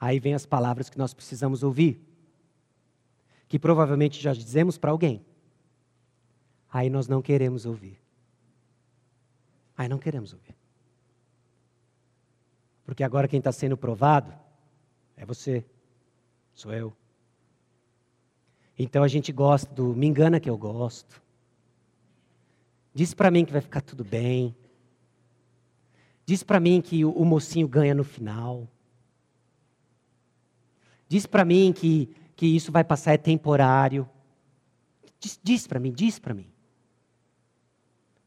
[0.00, 2.00] Aí vem as palavras que nós precisamos ouvir,
[3.48, 5.26] que provavelmente já dizemos para alguém.
[6.72, 8.00] Aí nós não queremos ouvir.
[9.76, 10.54] Aí não queremos ouvir.
[12.84, 14.32] Porque agora quem está sendo provado
[15.16, 15.66] é você,
[16.54, 16.96] sou eu.
[18.78, 21.20] Então a gente gosta do me engana que eu gosto.
[22.94, 24.54] Diz para mim que vai ficar tudo bem.
[26.26, 28.66] Diz para mim que o, mocinho ganha no final.
[31.06, 34.08] Diz para mim que, que isso vai passar, é temporário.
[35.20, 36.50] Diz, diz para mim, diz para mim.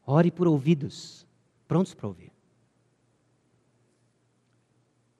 [0.06, 1.26] Ore por ouvidos,
[1.66, 2.32] prontos para ouvir.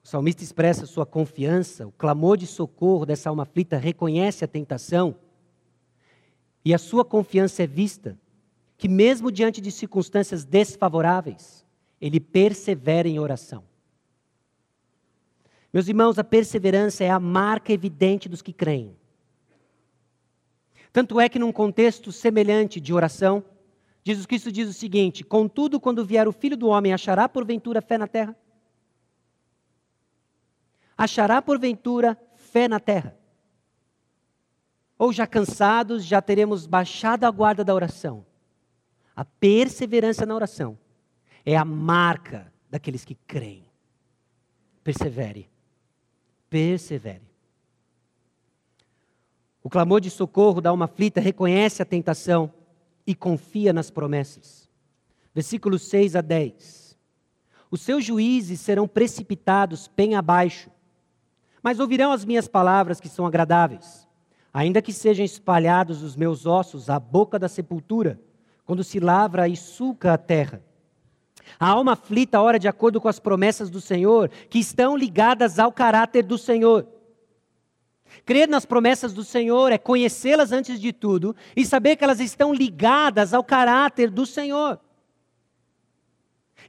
[0.03, 5.15] O salmista expressa sua confiança, o clamor de socorro dessa alma aflita reconhece a tentação,
[6.63, 8.17] e a sua confiança é vista,
[8.77, 11.65] que mesmo diante de circunstâncias desfavoráveis,
[11.99, 13.63] ele persevera em oração.
[15.71, 18.97] Meus irmãos, a perseverança é a marca evidente dos que creem.
[20.91, 23.43] Tanto é que, num contexto semelhante de oração,
[24.03, 27.97] Jesus Cristo diz o seguinte: Contudo, quando vier o filho do homem, achará porventura fé
[27.97, 28.35] na terra?
[30.97, 33.15] Achará porventura fé na terra?
[34.97, 38.25] Ou já cansados, já teremos baixado a guarda da oração?
[39.15, 40.77] A perseverança na oração
[41.45, 43.65] é a marca daqueles que creem.
[44.83, 45.49] Persevere
[46.49, 47.29] persevere.
[49.63, 52.51] O clamor de socorro da alma aflita reconhece a tentação
[53.05, 54.67] e confia nas promessas.
[55.33, 56.97] Versículos 6 a 10.
[57.69, 60.71] Os seus juízes serão precipitados bem abaixo,
[61.61, 64.07] mas ouvirão as minhas palavras que são agradáveis.
[64.51, 68.19] Ainda que sejam espalhados os meus ossos à boca da sepultura,
[68.65, 70.63] quando se lavra e suca a terra.
[71.57, 75.71] A alma aflita ora de acordo com as promessas do Senhor, que estão ligadas ao
[75.71, 76.85] caráter do Senhor.
[78.25, 82.53] Crer nas promessas do Senhor é conhecê-las antes de tudo e saber que elas estão
[82.53, 84.79] ligadas ao caráter do Senhor.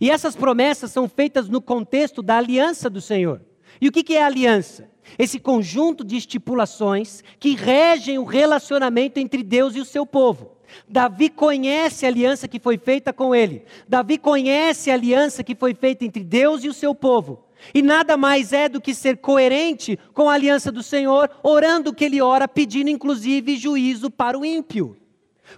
[0.00, 3.42] E essas promessas são feitas no contexto da aliança do Senhor.
[3.80, 4.90] E o que é a aliança?
[5.18, 10.56] Esse conjunto de estipulações que regem o relacionamento entre Deus e o seu povo.
[10.88, 13.64] Davi conhece a aliança que foi feita com ele.
[13.88, 17.44] Davi conhece a aliança que foi feita entre Deus e o seu povo.
[17.74, 22.04] E nada mais é do que ser coerente com a aliança do Senhor, orando que
[22.04, 24.96] ele ora, pedindo inclusive juízo para o ímpio.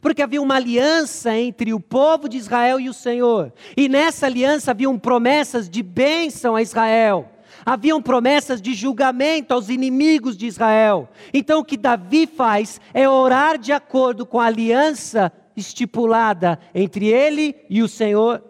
[0.01, 3.53] Porque havia uma aliança entre o povo de Israel e o Senhor.
[3.77, 7.32] E nessa aliança haviam promessas de bênção a Israel
[7.65, 11.09] haviam promessas de julgamento aos inimigos de Israel.
[11.33, 17.55] Então o que Davi faz é orar de acordo com a aliança estipulada entre ele
[17.69, 18.43] e o Senhor.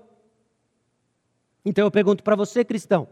[1.65, 3.09] Então eu pergunto para você, cristão,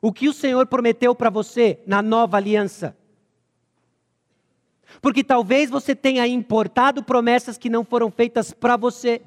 [0.00, 2.96] o que o Senhor prometeu para você na nova aliança?
[5.00, 9.22] Porque talvez você tenha importado promessas que não foram feitas para você,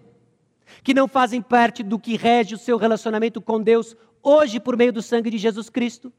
[0.84, 4.94] que não fazem parte do que rege o seu relacionamento com Deus hoje por meio
[4.94, 6.12] do sangue de Jesus Cristo.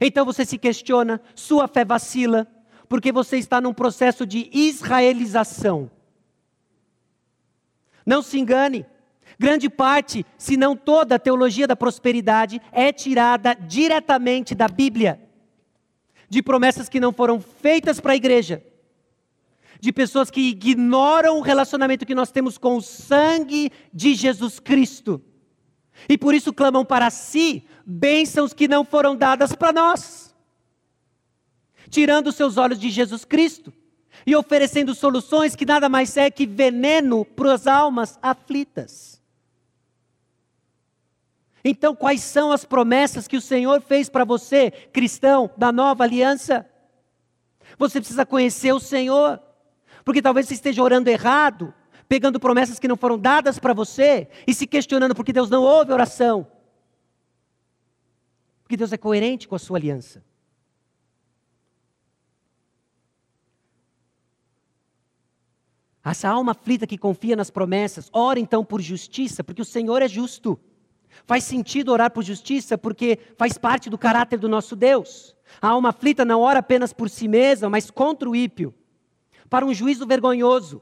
[0.00, 2.46] Então você se questiona, sua fé vacila,
[2.88, 5.90] porque você está num processo de israelização.
[8.04, 8.86] Não se engane,
[9.38, 15.20] grande parte, se não toda a teologia da prosperidade é tirada diretamente da Bíblia,
[16.28, 18.62] de promessas que não foram feitas para a igreja,
[19.80, 25.22] de pessoas que ignoram o relacionamento que nós temos com o sangue de Jesus Cristo.
[26.06, 30.34] E por isso clamam para si bênçãos que não foram dadas para nós.
[31.88, 33.72] Tirando seus olhos de Jesus Cristo
[34.26, 39.18] e oferecendo soluções que nada mais é que veneno para as almas aflitas.
[41.64, 46.66] Então, quais são as promessas que o Senhor fez para você, cristão da nova aliança?
[47.78, 49.40] Você precisa conhecer o Senhor,
[50.04, 51.74] porque talvez você esteja orando errado,
[52.08, 55.92] pegando promessas que não foram dadas para você e se questionando porque Deus não ouve
[55.92, 56.46] oração.
[58.62, 60.24] Porque Deus é coerente com a sua aliança.
[66.04, 70.08] Essa alma aflita que confia nas promessas, ora então por justiça, porque o Senhor é
[70.08, 70.58] justo.
[71.26, 75.36] Faz sentido orar por justiça porque faz parte do caráter do nosso Deus.
[75.60, 78.74] A alma aflita não ora apenas por si mesma, mas contra o ímpio,
[79.50, 80.80] para um juízo vergonhoso.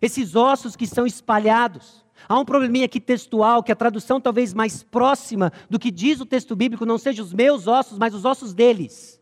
[0.00, 2.04] Esses ossos que são espalhados.
[2.28, 6.26] Há um probleminha aqui textual, que a tradução talvez mais próxima do que diz o
[6.26, 9.20] texto bíblico não seja os meus ossos, mas os ossos deles.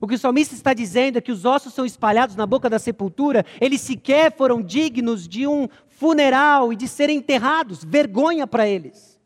[0.00, 2.78] O que o salmista está dizendo é que os ossos são espalhados na boca da
[2.78, 9.18] sepultura, eles sequer foram dignos de um funeral e de serem enterrados, vergonha para eles.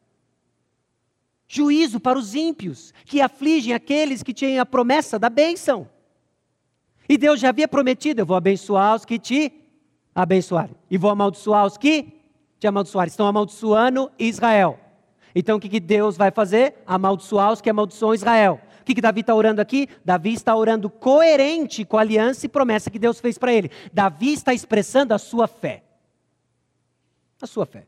[1.48, 5.88] Juízo para os ímpios, que afligem aqueles que tinham a promessa da bênção.
[7.08, 9.52] E Deus já havia prometido: eu vou abençoar os que te
[10.22, 10.74] abençoarem.
[10.90, 12.20] E vou amaldiçoar os que
[12.58, 13.10] te amaldiçoarem.
[13.10, 14.78] Estão amaldiçoando Israel.
[15.34, 16.74] Então o que, que Deus vai fazer?
[16.86, 18.60] Amaldiçoar os que amaldiçoam Israel.
[18.80, 19.88] O que, que Davi está orando aqui?
[20.04, 23.70] Davi está orando coerente com a aliança e promessa que Deus fez para ele.
[23.92, 25.84] Davi está expressando a sua fé.
[27.40, 27.86] A sua fé.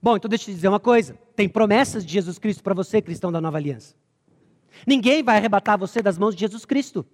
[0.00, 1.18] Bom, então deixa eu te dizer uma coisa.
[1.34, 3.94] Tem promessas de Jesus Cristo para você, cristão da nova aliança.
[4.86, 7.06] Ninguém vai arrebatar você das mãos de Jesus Cristo.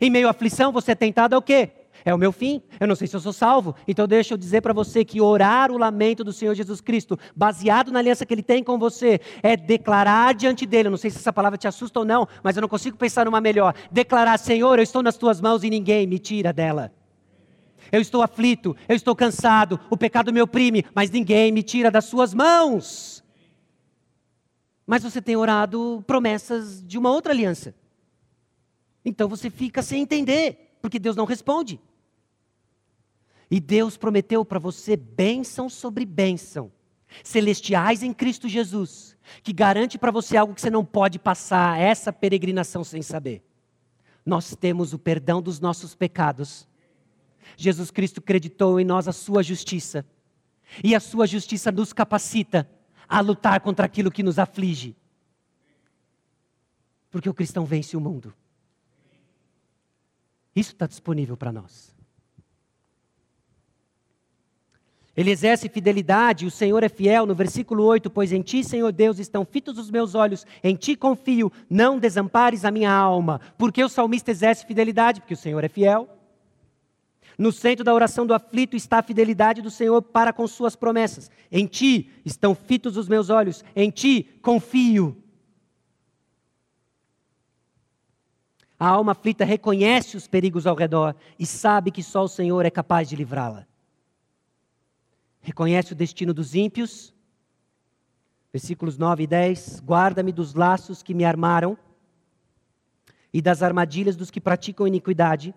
[0.00, 1.70] Em meio à aflição, você é tentado ao quê?
[2.06, 2.62] É o meu fim.
[2.78, 3.74] Eu não sei se eu sou salvo.
[3.86, 7.90] Então deixa eu dizer para você que orar o lamento do Senhor Jesus Cristo, baseado
[7.90, 10.86] na aliança que ele tem com você, é declarar diante dele.
[10.86, 13.24] Eu não sei se essa palavra te assusta ou não, mas eu não consigo pensar
[13.24, 13.74] numa melhor.
[13.90, 16.92] Declarar, Senhor, eu estou nas tuas mãos e ninguém me tira dela.
[17.90, 22.04] Eu estou aflito, eu estou cansado, o pecado me oprime, mas ninguém me tira das
[22.04, 23.24] suas mãos.
[24.86, 27.74] Mas você tem orado promessas de uma outra aliança.
[29.04, 31.80] Então você fica sem entender, porque Deus não responde.
[33.50, 36.72] E Deus prometeu para você bênção sobre bênção,
[37.22, 42.12] celestiais em Cristo Jesus, que garante para você algo que você não pode passar essa
[42.12, 43.42] peregrinação sem saber.
[44.24, 46.68] Nós temos o perdão dos nossos pecados.
[47.56, 50.04] Jesus Cristo acreditou em nós a sua justiça.
[50.82, 52.68] E a sua justiça nos capacita
[53.08, 54.96] a lutar contra aquilo que nos aflige.
[57.08, 58.34] Porque o cristão vence o mundo.
[60.56, 61.95] Isso está disponível para nós.
[65.16, 69.18] Ele exerce fidelidade, o Senhor é fiel, no versículo 8: Pois em ti, Senhor Deus,
[69.18, 73.40] estão fitos os meus olhos, em ti confio, não desampares a minha alma.
[73.56, 75.20] Porque o salmista exerce fidelidade?
[75.20, 76.06] Porque o Senhor é fiel.
[77.38, 81.30] No centro da oração do aflito está a fidelidade do Senhor para com suas promessas.
[81.50, 85.16] Em ti estão fitos os meus olhos, em ti confio.
[88.78, 92.70] A alma aflita reconhece os perigos ao redor e sabe que só o Senhor é
[92.70, 93.66] capaz de livrá-la.
[95.46, 97.14] Reconhece o destino dos ímpios.
[98.52, 99.80] Versículos 9 e 10.
[99.80, 101.78] Guarda-me dos laços que me armaram
[103.32, 105.54] e das armadilhas dos que praticam iniquidade.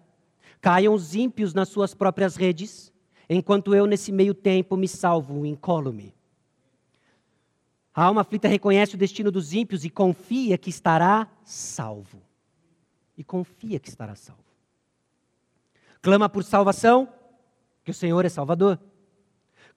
[0.62, 2.94] Caiam os ímpios nas suas próprias redes,
[3.28, 6.14] enquanto eu, nesse meio tempo, me salvo incólume.
[7.92, 12.22] A alma aflita reconhece o destino dos ímpios e confia que estará salvo
[13.18, 14.44] e confia que estará salvo.
[16.00, 17.12] Clama por salvação,
[17.84, 18.80] que o Senhor é salvador.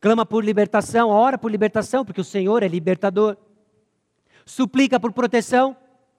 [0.03, 3.39] Clama por libertação, ora por libertação, porque o Senhor é libertador.
[4.45, 5.75] Suplica por proteção,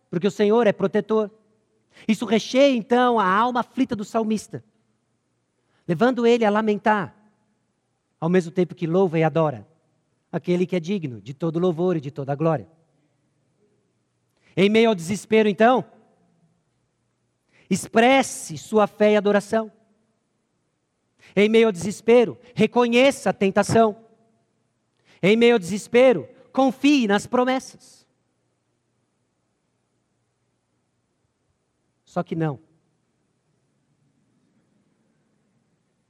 [0.10, 1.30] porque o Senhor é protetor.
[2.08, 4.64] Isso recheia então a alma aflita do salmista,
[5.88, 7.16] levando ele a lamentar,
[8.20, 9.68] ao mesmo tempo que louva e adora
[10.32, 12.68] aquele que é digno de todo louvor e de toda glória.
[14.58, 15.86] Em meio ao desespero, então,
[17.74, 19.72] Expresse sua fé e adoração.
[21.36, 23.98] Em meio ao desespero, reconheça a tentação.
[25.22, 28.06] Em meio ao desespero, confie nas promessas.
[32.06, 32.60] Só que não.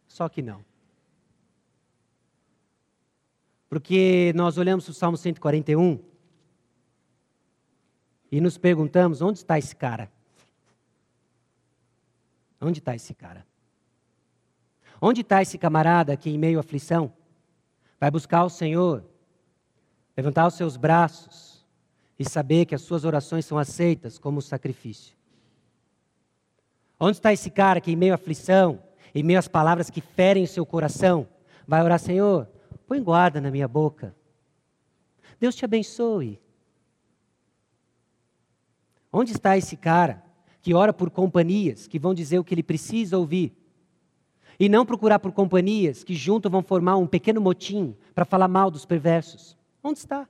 [0.08, 0.64] Só que não.
[3.70, 6.00] Porque nós olhamos o Salmo 141
[8.32, 10.12] e nos perguntamos: onde está esse cara?
[12.60, 13.48] Onde está esse cara?
[15.06, 17.12] Onde está esse camarada que, em meio à aflição,
[18.00, 19.04] vai buscar o Senhor,
[20.16, 21.68] levantar os seus braços
[22.18, 25.14] e saber que as suas orações são aceitas como sacrifício?
[26.98, 28.82] Onde está esse cara que, em meio à aflição,
[29.14, 31.28] em meio às palavras que ferem o seu coração,
[31.68, 32.48] vai orar: Senhor,
[32.88, 34.16] põe guarda na minha boca.
[35.38, 36.42] Deus te abençoe.
[39.12, 40.24] Onde está esse cara
[40.62, 43.63] que ora por companhias que vão dizer o que ele precisa ouvir.
[44.60, 48.70] E não procurar por companhias que junto vão formar um pequeno motim para falar mal
[48.70, 49.58] dos perversos.
[49.84, 50.28] Onde está?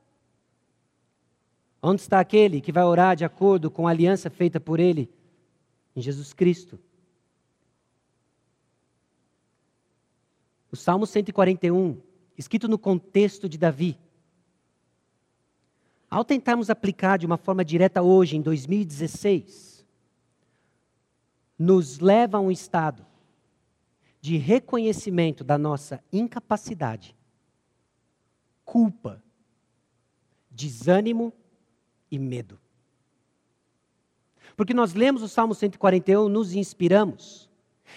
[1.82, 5.09] Onde está aquele que vai orar de acordo com a aliança feita por ele
[5.95, 6.80] em Jesus Cristo?
[10.71, 12.01] O Salmo 141,
[12.38, 13.97] escrito no contexto de Davi,
[16.09, 19.86] ao tentarmos aplicar de uma forma direta hoje, em 2016,
[21.59, 23.05] nos leva a um estado
[24.24, 27.13] de reconhecimento da nossa incapacidade,
[28.63, 29.21] culpa,
[30.49, 31.34] desânimo
[32.09, 32.57] e medo.
[34.55, 37.49] Porque nós lemos o Salmo 141, nos inspiramos.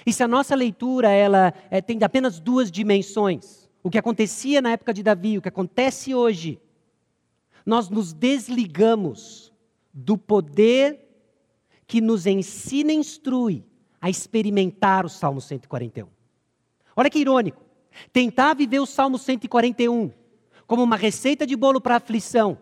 [0.05, 4.73] E se a nossa leitura ela é, tem apenas duas dimensões, o que acontecia na
[4.73, 6.61] época de Davi, o que acontece hoje,
[7.65, 9.53] nós nos desligamos
[9.95, 11.07] do poder
[11.87, 13.65] que nos ensina e instrui
[14.01, 16.16] a experimentar o Salmo 141.
[16.97, 17.63] Olha que irônico.
[18.13, 20.11] Tentar viver o Salmo 141
[20.67, 22.59] como uma receita de bolo para aflição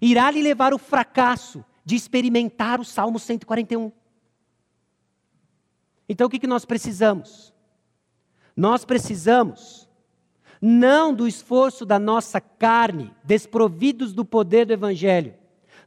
[0.00, 3.90] irá lhe levar o fracasso de experimentar o Salmo 141.
[6.08, 7.54] Então o que, que nós precisamos?
[8.56, 9.88] Nós precisamos
[10.60, 15.34] não do esforço da nossa carne, desprovidos do poder do Evangelho,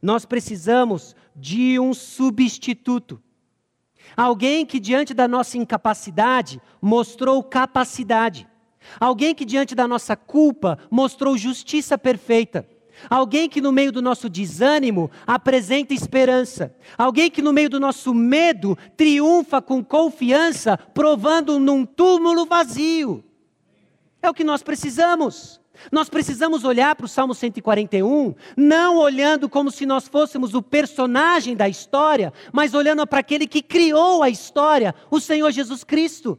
[0.02, 3.22] nós precisamos de um substituto.
[4.16, 8.46] Alguém que, diante da nossa incapacidade, mostrou capacidade.
[9.00, 12.68] Alguém que, diante da nossa culpa, mostrou justiça perfeita.
[13.10, 16.74] Alguém que, no meio do nosso desânimo, apresenta esperança.
[16.96, 23.24] Alguém que, no meio do nosso medo, triunfa com confiança, provando num túmulo vazio.
[24.22, 25.60] É o que nós precisamos.
[25.90, 31.54] Nós precisamos olhar para o Salmo 141, não olhando como se nós fôssemos o personagem
[31.56, 36.38] da história, mas olhando para aquele que criou a história, o Senhor Jesus Cristo.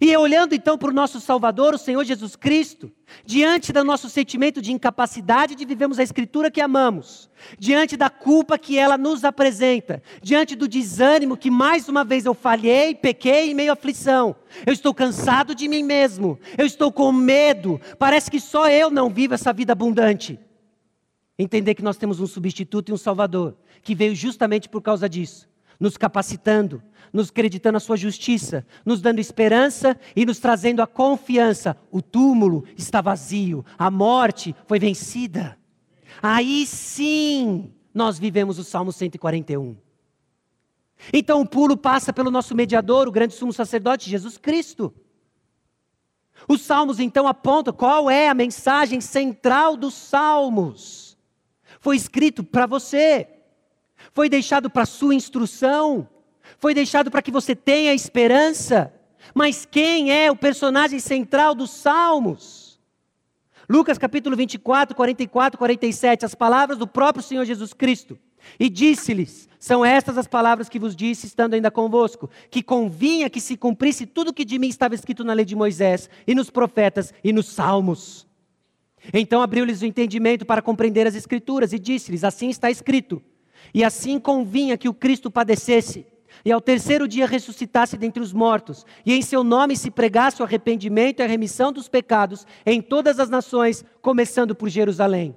[0.00, 2.92] E olhando então para o nosso Salvador, o Senhor Jesus Cristo,
[3.24, 8.58] diante do nosso sentimento de incapacidade de vivermos a Escritura que amamos, diante da culpa
[8.58, 13.54] que ela nos apresenta, diante do desânimo que mais uma vez eu falhei, pequei em
[13.54, 14.36] meio à aflição,
[14.66, 19.08] eu estou cansado de mim mesmo, eu estou com medo, parece que só eu não
[19.08, 20.38] vivo essa vida abundante.
[21.38, 25.48] Entender que nós temos um substituto e um Salvador, que veio justamente por causa disso
[25.78, 31.76] nos capacitando, nos acreditando a sua justiça, nos dando esperança e nos trazendo a confiança.
[31.90, 35.58] O túmulo está vazio, a morte foi vencida.
[36.22, 39.76] Aí sim nós vivemos o Salmo 141.
[41.12, 44.92] Então o pulo passa pelo nosso mediador, o grande sumo sacerdote, Jesus Cristo.
[46.48, 51.16] Os salmos então apontam qual é a mensagem central dos salmos.
[51.80, 53.28] Foi escrito para você
[54.16, 56.08] foi deixado para sua instrução,
[56.58, 58.90] foi deixado para que você tenha esperança.
[59.34, 62.80] Mas quem é o personagem central dos Salmos?
[63.68, 68.18] Lucas capítulo 24, 44, 47, as palavras do próprio Senhor Jesus Cristo.
[68.58, 73.40] E disse-lhes: São estas as palavras que vos disse, estando ainda convosco, que convinha que
[73.40, 77.12] se cumprisse tudo que de mim estava escrito na lei de Moisés, e nos profetas,
[77.22, 78.26] e nos salmos.
[79.12, 83.22] Então abriu-lhes o entendimento para compreender as Escrituras, e disse-lhes: Assim está escrito
[83.72, 86.06] e assim convinha que o Cristo padecesse,
[86.44, 90.44] e ao terceiro dia ressuscitasse dentre os mortos, e em seu nome se pregasse o
[90.44, 95.34] arrependimento e a remissão dos pecados em todas as nações, começando por Jerusalém.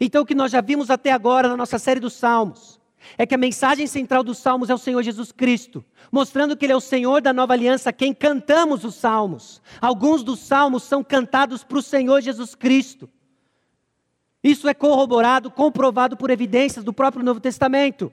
[0.00, 2.80] Então, o que nós já vimos até agora na nossa série dos Salmos,
[3.18, 6.72] é que a mensagem central dos Salmos é o Senhor Jesus Cristo, mostrando que Ele
[6.72, 9.60] é o Senhor da nova aliança, quem cantamos os Salmos.
[9.80, 13.08] Alguns dos Salmos são cantados para o Senhor Jesus Cristo.
[14.44, 18.12] Isso é corroborado, comprovado por evidências do próprio Novo Testamento.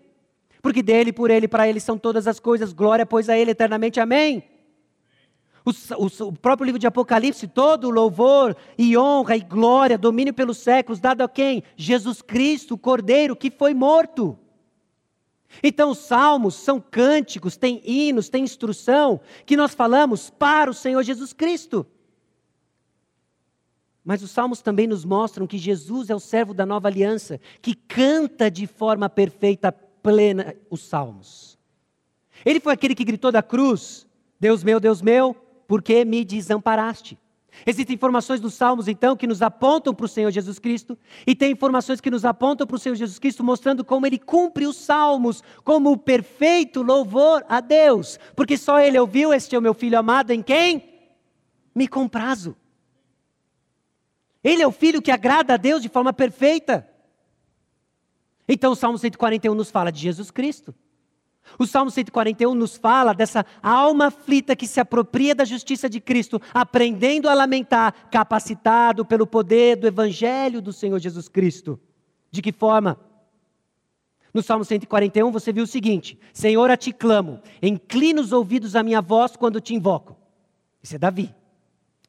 [0.62, 4.00] Porque dele, por ele, para ele são todas as coisas, glória, pois a ele eternamente.
[4.00, 4.42] Amém.
[5.66, 10.58] O, o, o, próprio livro de Apocalipse, todo louvor e honra e glória, domínio pelos
[10.58, 11.64] séculos, dado a quem?
[11.76, 14.40] Jesus Cristo, o Cordeiro que foi morto.
[15.62, 21.04] Então, os salmos são cânticos, tem hinos, tem instrução que nós falamos para o Senhor
[21.04, 21.86] Jesus Cristo.
[24.12, 27.74] Mas os salmos também nos mostram que Jesus é o servo da nova aliança, que
[27.74, 31.58] canta de forma perfeita, plena os salmos.
[32.46, 34.06] Ele foi aquele que gritou da cruz:
[34.38, 35.34] Deus meu, Deus meu,
[35.66, 37.18] por que me desamparaste?
[37.66, 41.54] Existem informações dos Salmos, então, que nos apontam para o Senhor Jesus Cristo, e tem
[41.54, 45.42] informações que nos apontam para o Senhor Jesus Cristo, mostrando como ele cumpre os Salmos,
[45.64, 49.98] como o perfeito louvor a Deus, porque só ele ouviu: Este é o meu filho
[49.98, 50.84] amado, em quem
[51.74, 52.58] me comprazo.
[54.44, 56.88] Ele é o filho que agrada a Deus de forma perfeita.
[58.48, 60.74] Então o Salmo 141 nos fala de Jesus Cristo.
[61.58, 66.42] O Salmo 141 nos fala dessa alma aflita que se apropria da justiça de Cristo,
[66.54, 71.80] aprendendo a lamentar, capacitado pelo poder do Evangelho do Senhor Jesus Cristo.
[72.30, 73.00] De que forma?
[74.34, 78.84] No Salmo 141 você viu o seguinte: Senhor, a ti clamo, inclina os ouvidos à
[78.84, 80.18] minha voz quando te invoco.
[80.82, 81.34] Esse é Davi,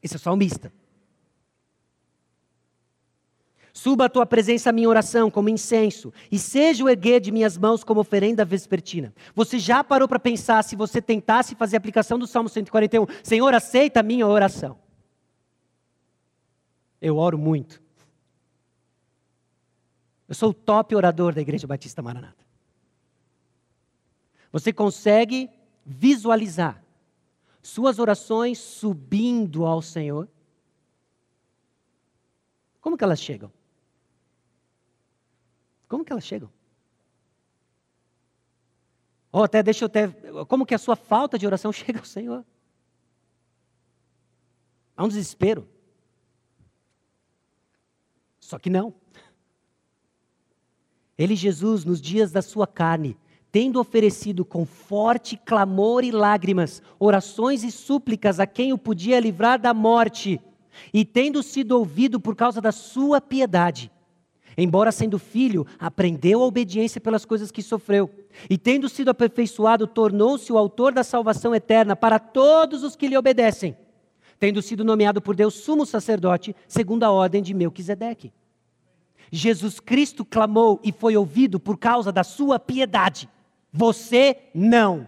[0.01, 0.71] esse é o salmista.
[3.73, 7.57] Suba a tua presença a minha oração como incenso, e seja o erguer de minhas
[7.57, 9.11] mãos como oferenda vespertina.
[9.33, 13.07] Você já parou para pensar se você tentasse fazer a aplicação do Salmo 141?
[13.23, 14.77] Senhor, aceita a minha oração.
[17.01, 17.81] Eu oro muito.
[20.29, 22.45] Eu sou o top orador da Igreja Batista Maranata.
[24.51, 25.49] Você consegue
[25.83, 26.81] visualizar
[27.59, 30.29] suas orações subindo ao Senhor?
[32.79, 33.51] Como que elas chegam?
[35.93, 36.49] Como que elas chegam?
[39.31, 40.07] Ou até deixa eu até.
[40.47, 42.43] Como que a sua falta de oração chega ao Senhor?
[44.97, 45.69] Há um desespero.
[48.39, 48.91] Só que não.
[51.15, 53.15] Ele, Jesus, nos dias da sua carne,
[53.51, 59.61] tendo oferecido com forte clamor e lágrimas, orações e súplicas a quem o podia livrar
[59.61, 60.41] da morte,
[60.91, 63.91] e tendo sido ouvido por causa da sua piedade,
[64.57, 68.09] Embora sendo filho, aprendeu a obediência pelas coisas que sofreu.
[68.49, 73.17] E tendo sido aperfeiçoado, tornou-se o autor da salvação eterna para todos os que lhe
[73.17, 73.75] obedecem.
[74.39, 78.31] Tendo sido nomeado por Deus sumo sacerdote, segundo a ordem de Melquisedeque.
[79.31, 83.27] Jesus Cristo clamou e foi ouvido por causa da sua piedade.
[83.71, 85.07] Você não.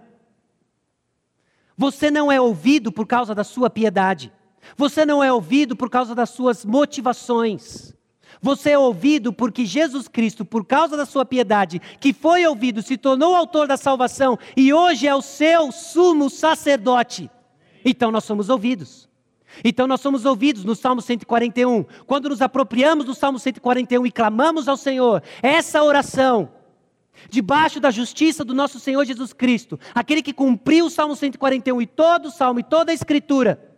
[1.78, 4.32] Você não é ouvido por causa da sua piedade.
[4.76, 7.94] Você não é ouvido por causa das suas motivações.
[8.42, 12.98] Você é ouvido porque Jesus Cristo, por causa da sua piedade, que foi ouvido, se
[12.98, 17.30] tornou autor da salvação e hoje é o seu sumo sacerdote.
[17.84, 19.08] Então nós somos ouvidos.
[19.64, 21.86] Então nós somos ouvidos no Salmo 141.
[22.06, 26.50] Quando nos apropriamos do Salmo 141 e clamamos ao Senhor, essa oração,
[27.30, 31.88] debaixo da justiça do nosso Senhor Jesus Cristo, aquele que cumpriu o Salmo 141 e
[31.88, 33.74] todo o Salmo e toda a Escritura,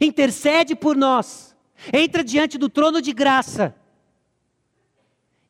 [0.00, 1.53] intercede por nós,
[1.92, 3.74] entra diante do trono de graça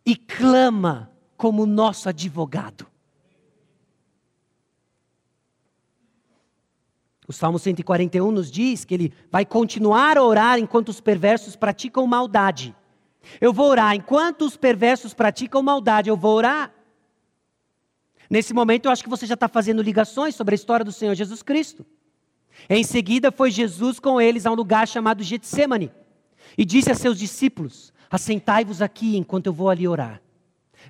[0.05, 2.87] e clama como nosso advogado.
[7.27, 12.07] O Salmo 141 nos diz que ele vai continuar a orar enquanto os perversos praticam
[12.07, 12.77] maldade.
[13.41, 16.71] Eu vou orar enquanto os perversos praticam maldade, eu vou orar.
[18.29, 21.15] Nesse momento, eu acho que você já está fazendo ligações sobre a história do Senhor
[21.15, 21.87] Jesus Cristo.
[22.69, 25.91] Em seguida, foi Jesus com eles a um lugar chamado Getsemane
[26.57, 30.21] e disse a seus discípulos: Assentai-vos aqui enquanto eu vou ali orar.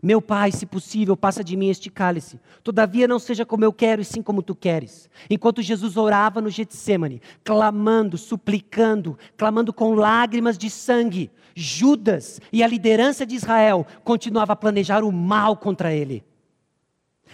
[0.02, 2.40] Meu pai, se possível, passa de mim este cálice.
[2.62, 5.08] Todavia não seja como eu quero, e sim como tu queres.
[5.30, 12.66] Enquanto Jesus orava no Getsemane, clamando, suplicando, clamando com lágrimas de sangue, Judas e a
[12.66, 16.24] liderança de Israel continuavam a planejar o mal contra ele.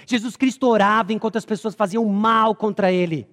[0.07, 3.27] Jesus Cristo orava enquanto as pessoas faziam mal contra ele.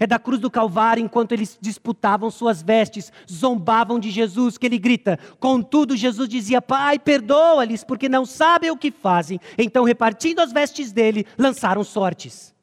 [0.00, 4.78] É da cruz do Calvário, enquanto eles disputavam suas vestes, zombavam de Jesus, que ele
[4.78, 5.18] grita.
[5.38, 9.40] Contudo, Jesus dizia: Pai, perdoa-lhes, porque não sabem o que fazem.
[9.58, 12.54] Então, repartindo as vestes dele, lançaram sortes.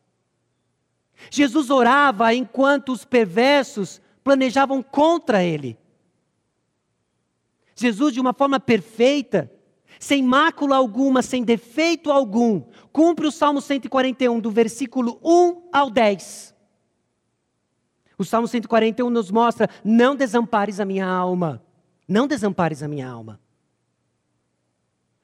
[1.30, 5.78] Jesus orava enquanto os perversos planejavam contra ele.
[7.76, 9.52] Jesus, de uma forma perfeita,
[10.00, 16.56] sem mácula alguma, sem defeito algum, cumpre o Salmo 141, do versículo 1 ao 10.
[18.22, 21.60] O Salmo 141 nos mostra: não desampares a minha alma,
[22.08, 23.40] não desampares a minha alma.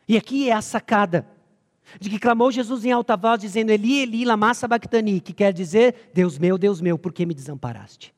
[0.07, 1.27] E aqui é a sacada
[1.99, 6.09] de que clamou Jesus em alta voz, dizendo: Eli, Eli, lama sabachthani, que quer dizer:
[6.11, 8.15] Deus meu, Deus meu, por que me desamparaste?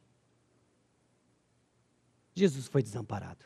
[2.33, 3.43] Jesus foi desamparado.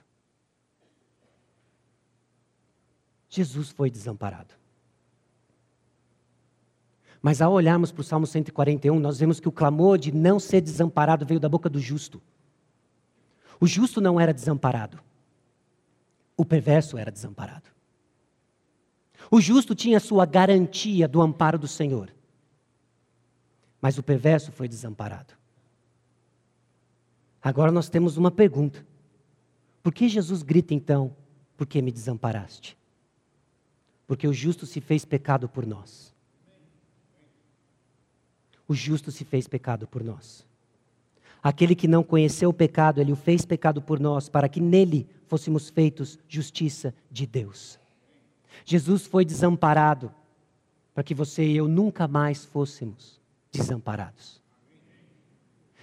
[3.27, 4.53] Jesus foi desamparado.
[7.23, 10.59] Mas ao olharmos para o Salmo 141, nós vemos que o clamor de não ser
[10.59, 12.21] desamparado veio da boca do justo.
[13.61, 14.99] O justo não era desamparado.
[16.35, 17.69] O perverso era desamparado.
[19.31, 22.13] O justo tinha sua garantia do amparo do Senhor.
[23.81, 25.33] Mas o perverso foi desamparado.
[27.41, 28.85] Agora nós temos uma pergunta.
[29.81, 31.15] Por que Jesus grita então,
[31.55, 32.77] por que me desamparaste?
[34.05, 36.12] Porque o justo se fez pecado por nós
[38.67, 40.45] o justo se fez pecado por nós.
[41.41, 45.07] Aquele que não conheceu o pecado, ele o fez pecado por nós, para que nele
[45.27, 47.77] fôssemos feitos justiça de Deus.
[48.65, 50.11] Jesus foi desamparado
[50.93, 53.19] para que você e eu nunca mais fôssemos
[53.51, 54.41] desamparados.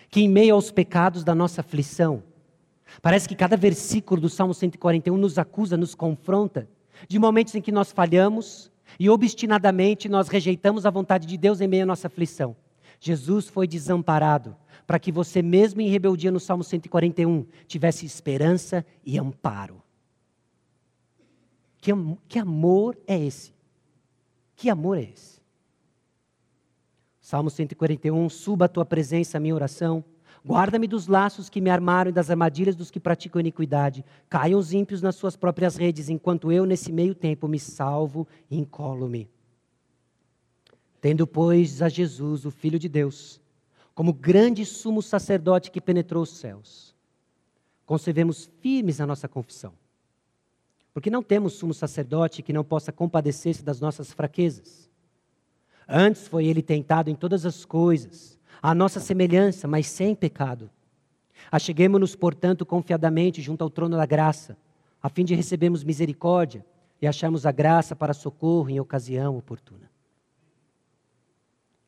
[0.08, 2.22] Que em meio aos pecados da nossa aflição,
[3.02, 6.68] parece que cada versículo do Salmo 141 nos acusa, nos confronta,
[7.06, 11.68] de momentos em que nós falhamos e obstinadamente nós rejeitamos a vontade de Deus em
[11.68, 12.56] meio à nossa aflição.
[13.00, 14.54] Jesus foi desamparado
[14.86, 19.82] para que você, mesmo em rebeldia no Salmo 141, tivesse esperança e amparo.
[21.78, 21.92] Que,
[22.28, 23.54] que amor é esse?
[24.54, 25.40] Que amor é esse?
[27.18, 30.04] Salmo 141, suba a tua presença, a minha oração.
[30.44, 34.04] Guarda-me dos laços que me armaram e das armadilhas dos que praticam iniquidade.
[34.28, 38.58] Caiam os ímpios nas suas próprias redes, enquanto eu, nesse meio tempo, me salvo e
[38.58, 39.30] encolo-me.
[41.00, 43.40] Tendo, pois, a Jesus, o Filho de Deus,
[43.94, 46.94] como grande sumo sacerdote que penetrou os céus,
[47.86, 49.72] concebemos firmes a nossa confissão.
[50.92, 54.88] Porque não temos sumo sacerdote que não possa compadecer-se das nossas fraquezas.
[55.88, 60.70] Antes foi ele tentado em todas as coisas, à nossa semelhança, mas sem pecado.
[61.50, 64.56] Acheguemos-nos, portanto, confiadamente junto ao trono da graça,
[65.02, 66.64] a fim de recebermos misericórdia
[67.02, 69.89] e acharmos a graça para socorro em ocasião oportuna.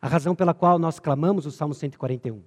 [0.03, 2.43] A razão pela qual nós clamamos o Salmo 141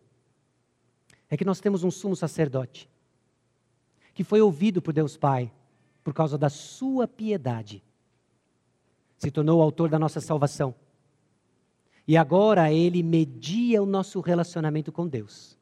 [1.30, 2.90] é que nós temos um sumo sacerdote
[4.14, 5.52] que foi ouvido por Deus Pai
[6.04, 7.84] por causa da sua piedade,
[9.18, 10.76] se tornou o autor da nossa salvação.
[12.08, 15.58] E agora ele media o nosso relacionamento com Deus,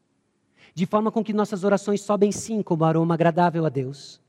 [0.73, 4.19] de forma com que nossas orações sobem sim como aroma agradável a Deus,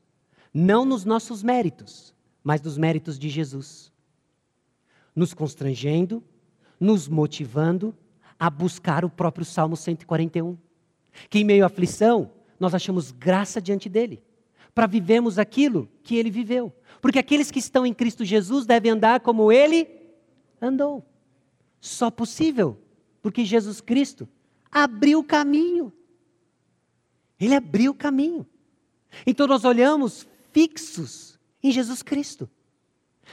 [0.53, 3.91] não nos nossos méritos, mas dos méritos de Jesus,
[5.13, 6.23] nos constrangendo,
[6.79, 7.95] nos motivando
[8.39, 10.57] a buscar o próprio Salmo 141,
[11.29, 14.21] que em meio à aflição nós achamos graça diante dele
[14.73, 16.73] para vivermos aquilo que ele viveu.
[17.01, 19.87] Porque aqueles que estão em Cristo Jesus devem andar como ele
[20.61, 21.05] andou.
[21.79, 22.77] Só possível,
[23.21, 24.27] porque Jesus Cristo
[24.69, 25.93] abriu o caminho.
[27.39, 28.45] Ele abriu o caminho.
[29.25, 32.49] Então nós olhamos fixos em Jesus Cristo,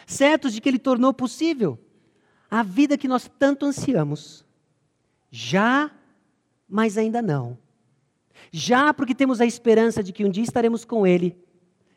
[0.06, 1.78] certos de que ele tornou possível
[2.52, 4.44] a vida que nós tanto ansiamos.
[5.30, 5.90] Já,
[6.68, 7.56] mas ainda não.
[8.52, 11.34] Já porque temos a esperança de que um dia estaremos com Ele,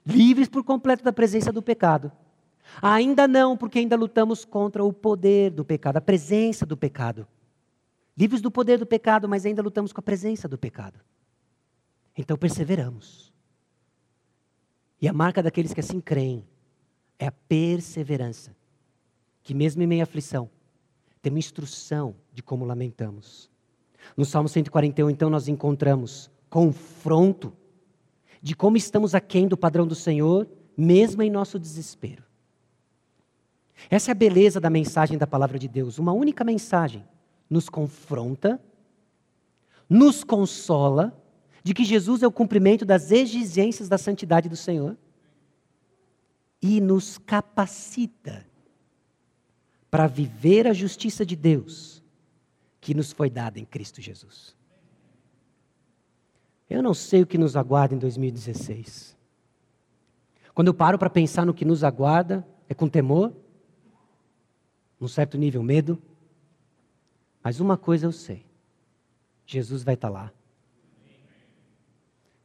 [0.06, 2.10] livres por completo da presença do pecado.
[2.82, 7.28] Ainda não, porque ainda lutamos contra o poder do pecado, a presença do pecado.
[8.18, 11.01] Livres do poder do pecado, mas ainda lutamos com a presença do pecado.
[12.18, 13.34] Então perseveramos.
[15.01, 16.47] E a marca daqueles que assim creem
[17.20, 18.56] é a perseverança,
[19.46, 20.50] que mesmo em meio à aflição,
[21.22, 23.48] tem uma instrução de como lamentamos.
[24.18, 27.54] No Salmo 141, então, nós encontramos confronto
[28.41, 32.24] de como estamos aquém do padrão do Senhor, mesmo em nosso desespero.
[33.88, 36.00] Essa é a beleza da mensagem da palavra de Deus.
[36.00, 37.06] Uma única mensagem
[37.48, 38.60] nos confronta,
[39.88, 41.16] nos consola
[41.64, 44.98] de que Jesus é o cumprimento das exigências da santidade do Senhor
[46.60, 48.43] e nos capacita
[49.96, 52.04] para viver a justiça de Deus
[52.82, 54.54] que nos foi dada em Cristo Jesus.
[56.70, 59.18] Eu não sei o que nos aguarda em 2016.
[60.54, 63.32] Quando eu paro para pensar no que nos aguarda, é com temor,
[65.00, 65.98] num certo nível, medo.
[67.41, 68.46] Mas uma coisa eu sei:
[69.46, 70.34] Jesus vai estar tá lá.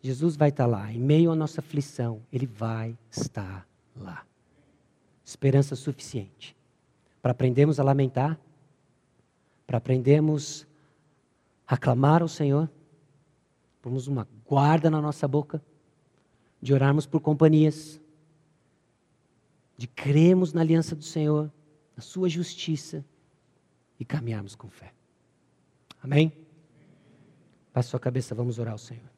[0.01, 4.25] Jesus vai estar tá lá, em meio à nossa aflição, Ele vai estar lá.
[5.25, 6.60] Esperança suficiente
[7.21, 8.39] para aprendermos a lamentar,
[9.67, 10.67] para aprendermos
[11.67, 12.69] a clamar ao Senhor
[13.83, 15.63] Pomos uma guarda na nossa boca,
[16.61, 18.01] de orarmos por companhias,
[19.77, 21.51] de cremos na aliança do Senhor,
[21.97, 23.05] na Sua justiça
[23.99, 24.93] e caminharmos com fé.
[26.03, 26.33] Amém?
[27.73, 29.09] Passe sua cabeça, vamos orar ao Senhor.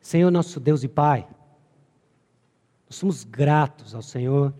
[0.00, 1.28] Senhor, nosso Deus e Pai,
[2.90, 4.52] nós somos gratos ao Senhor,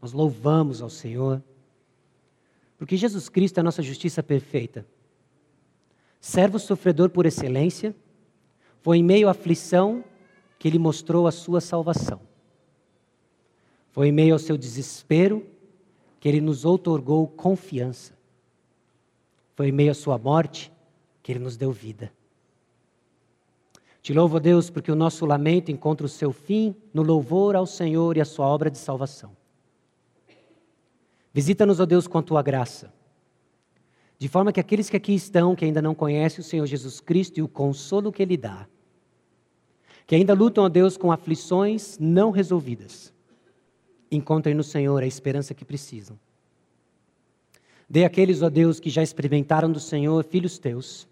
[0.00, 1.42] nós louvamos ao Senhor,
[2.78, 4.86] porque Jesus Cristo é a nossa justiça perfeita
[6.20, 7.96] servo sofredor por excelência,
[8.82, 10.04] foi em meio à aflição
[10.58, 12.20] que ele mostrou a sua salvação.
[13.90, 15.44] Foi em meio ao seu desespero
[16.20, 18.12] que ele nos outorgou confiança.
[19.56, 20.70] Foi em meio à sua morte
[21.22, 22.12] que ele nos deu vida.
[24.02, 28.16] Te louvo, Deus, porque o nosso lamento encontra o seu fim no louvor ao Senhor
[28.16, 29.36] e à sua obra de salvação.
[31.32, 32.92] Visita-nos, ó Deus, com a tua graça
[34.20, 37.38] de forma que aqueles que aqui estão, que ainda não conhecem o Senhor Jesus Cristo
[37.38, 38.68] e o consolo que Ele dá,
[40.06, 43.14] que ainda lutam a Deus com aflições não resolvidas,
[44.12, 46.20] encontrem no Senhor a esperança que precisam.
[47.88, 51.08] Dê àqueles, ó Deus, que já experimentaram do Senhor, filhos teus,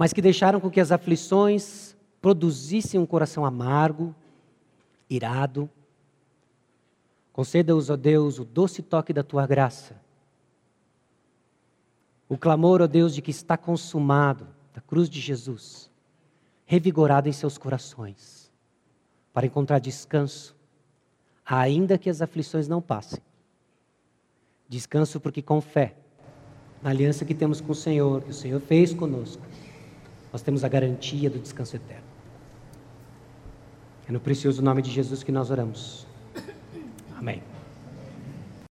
[0.00, 4.12] mas que deixaram com que as aflições produzissem um coração amargo,
[5.08, 5.70] irado.
[7.32, 10.00] Conceda-os, ó Deus, o doce toque da tua graça
[12.30, 15.90] o clamor, ó Deus, de que está consumado, da cruz de Jesus,
[16.64, 18.52] revigorado em seus corações,
[19.32, 20.54] para encontrar descanso,
[21.44, 23.18] ainda que as aflições não passem.
[24.68, 25.96] Descanso porque com fé,
[26.80, 29.42] na aliança que temos com o Senhor, que o Senhor fez conosco,
[30.32, 32.04] nós temos a garantia do descanso eterno.
[34.08, 36.06] É no precioso nome de Jesus que nós oramos.
[37.16, 37.42] Amém.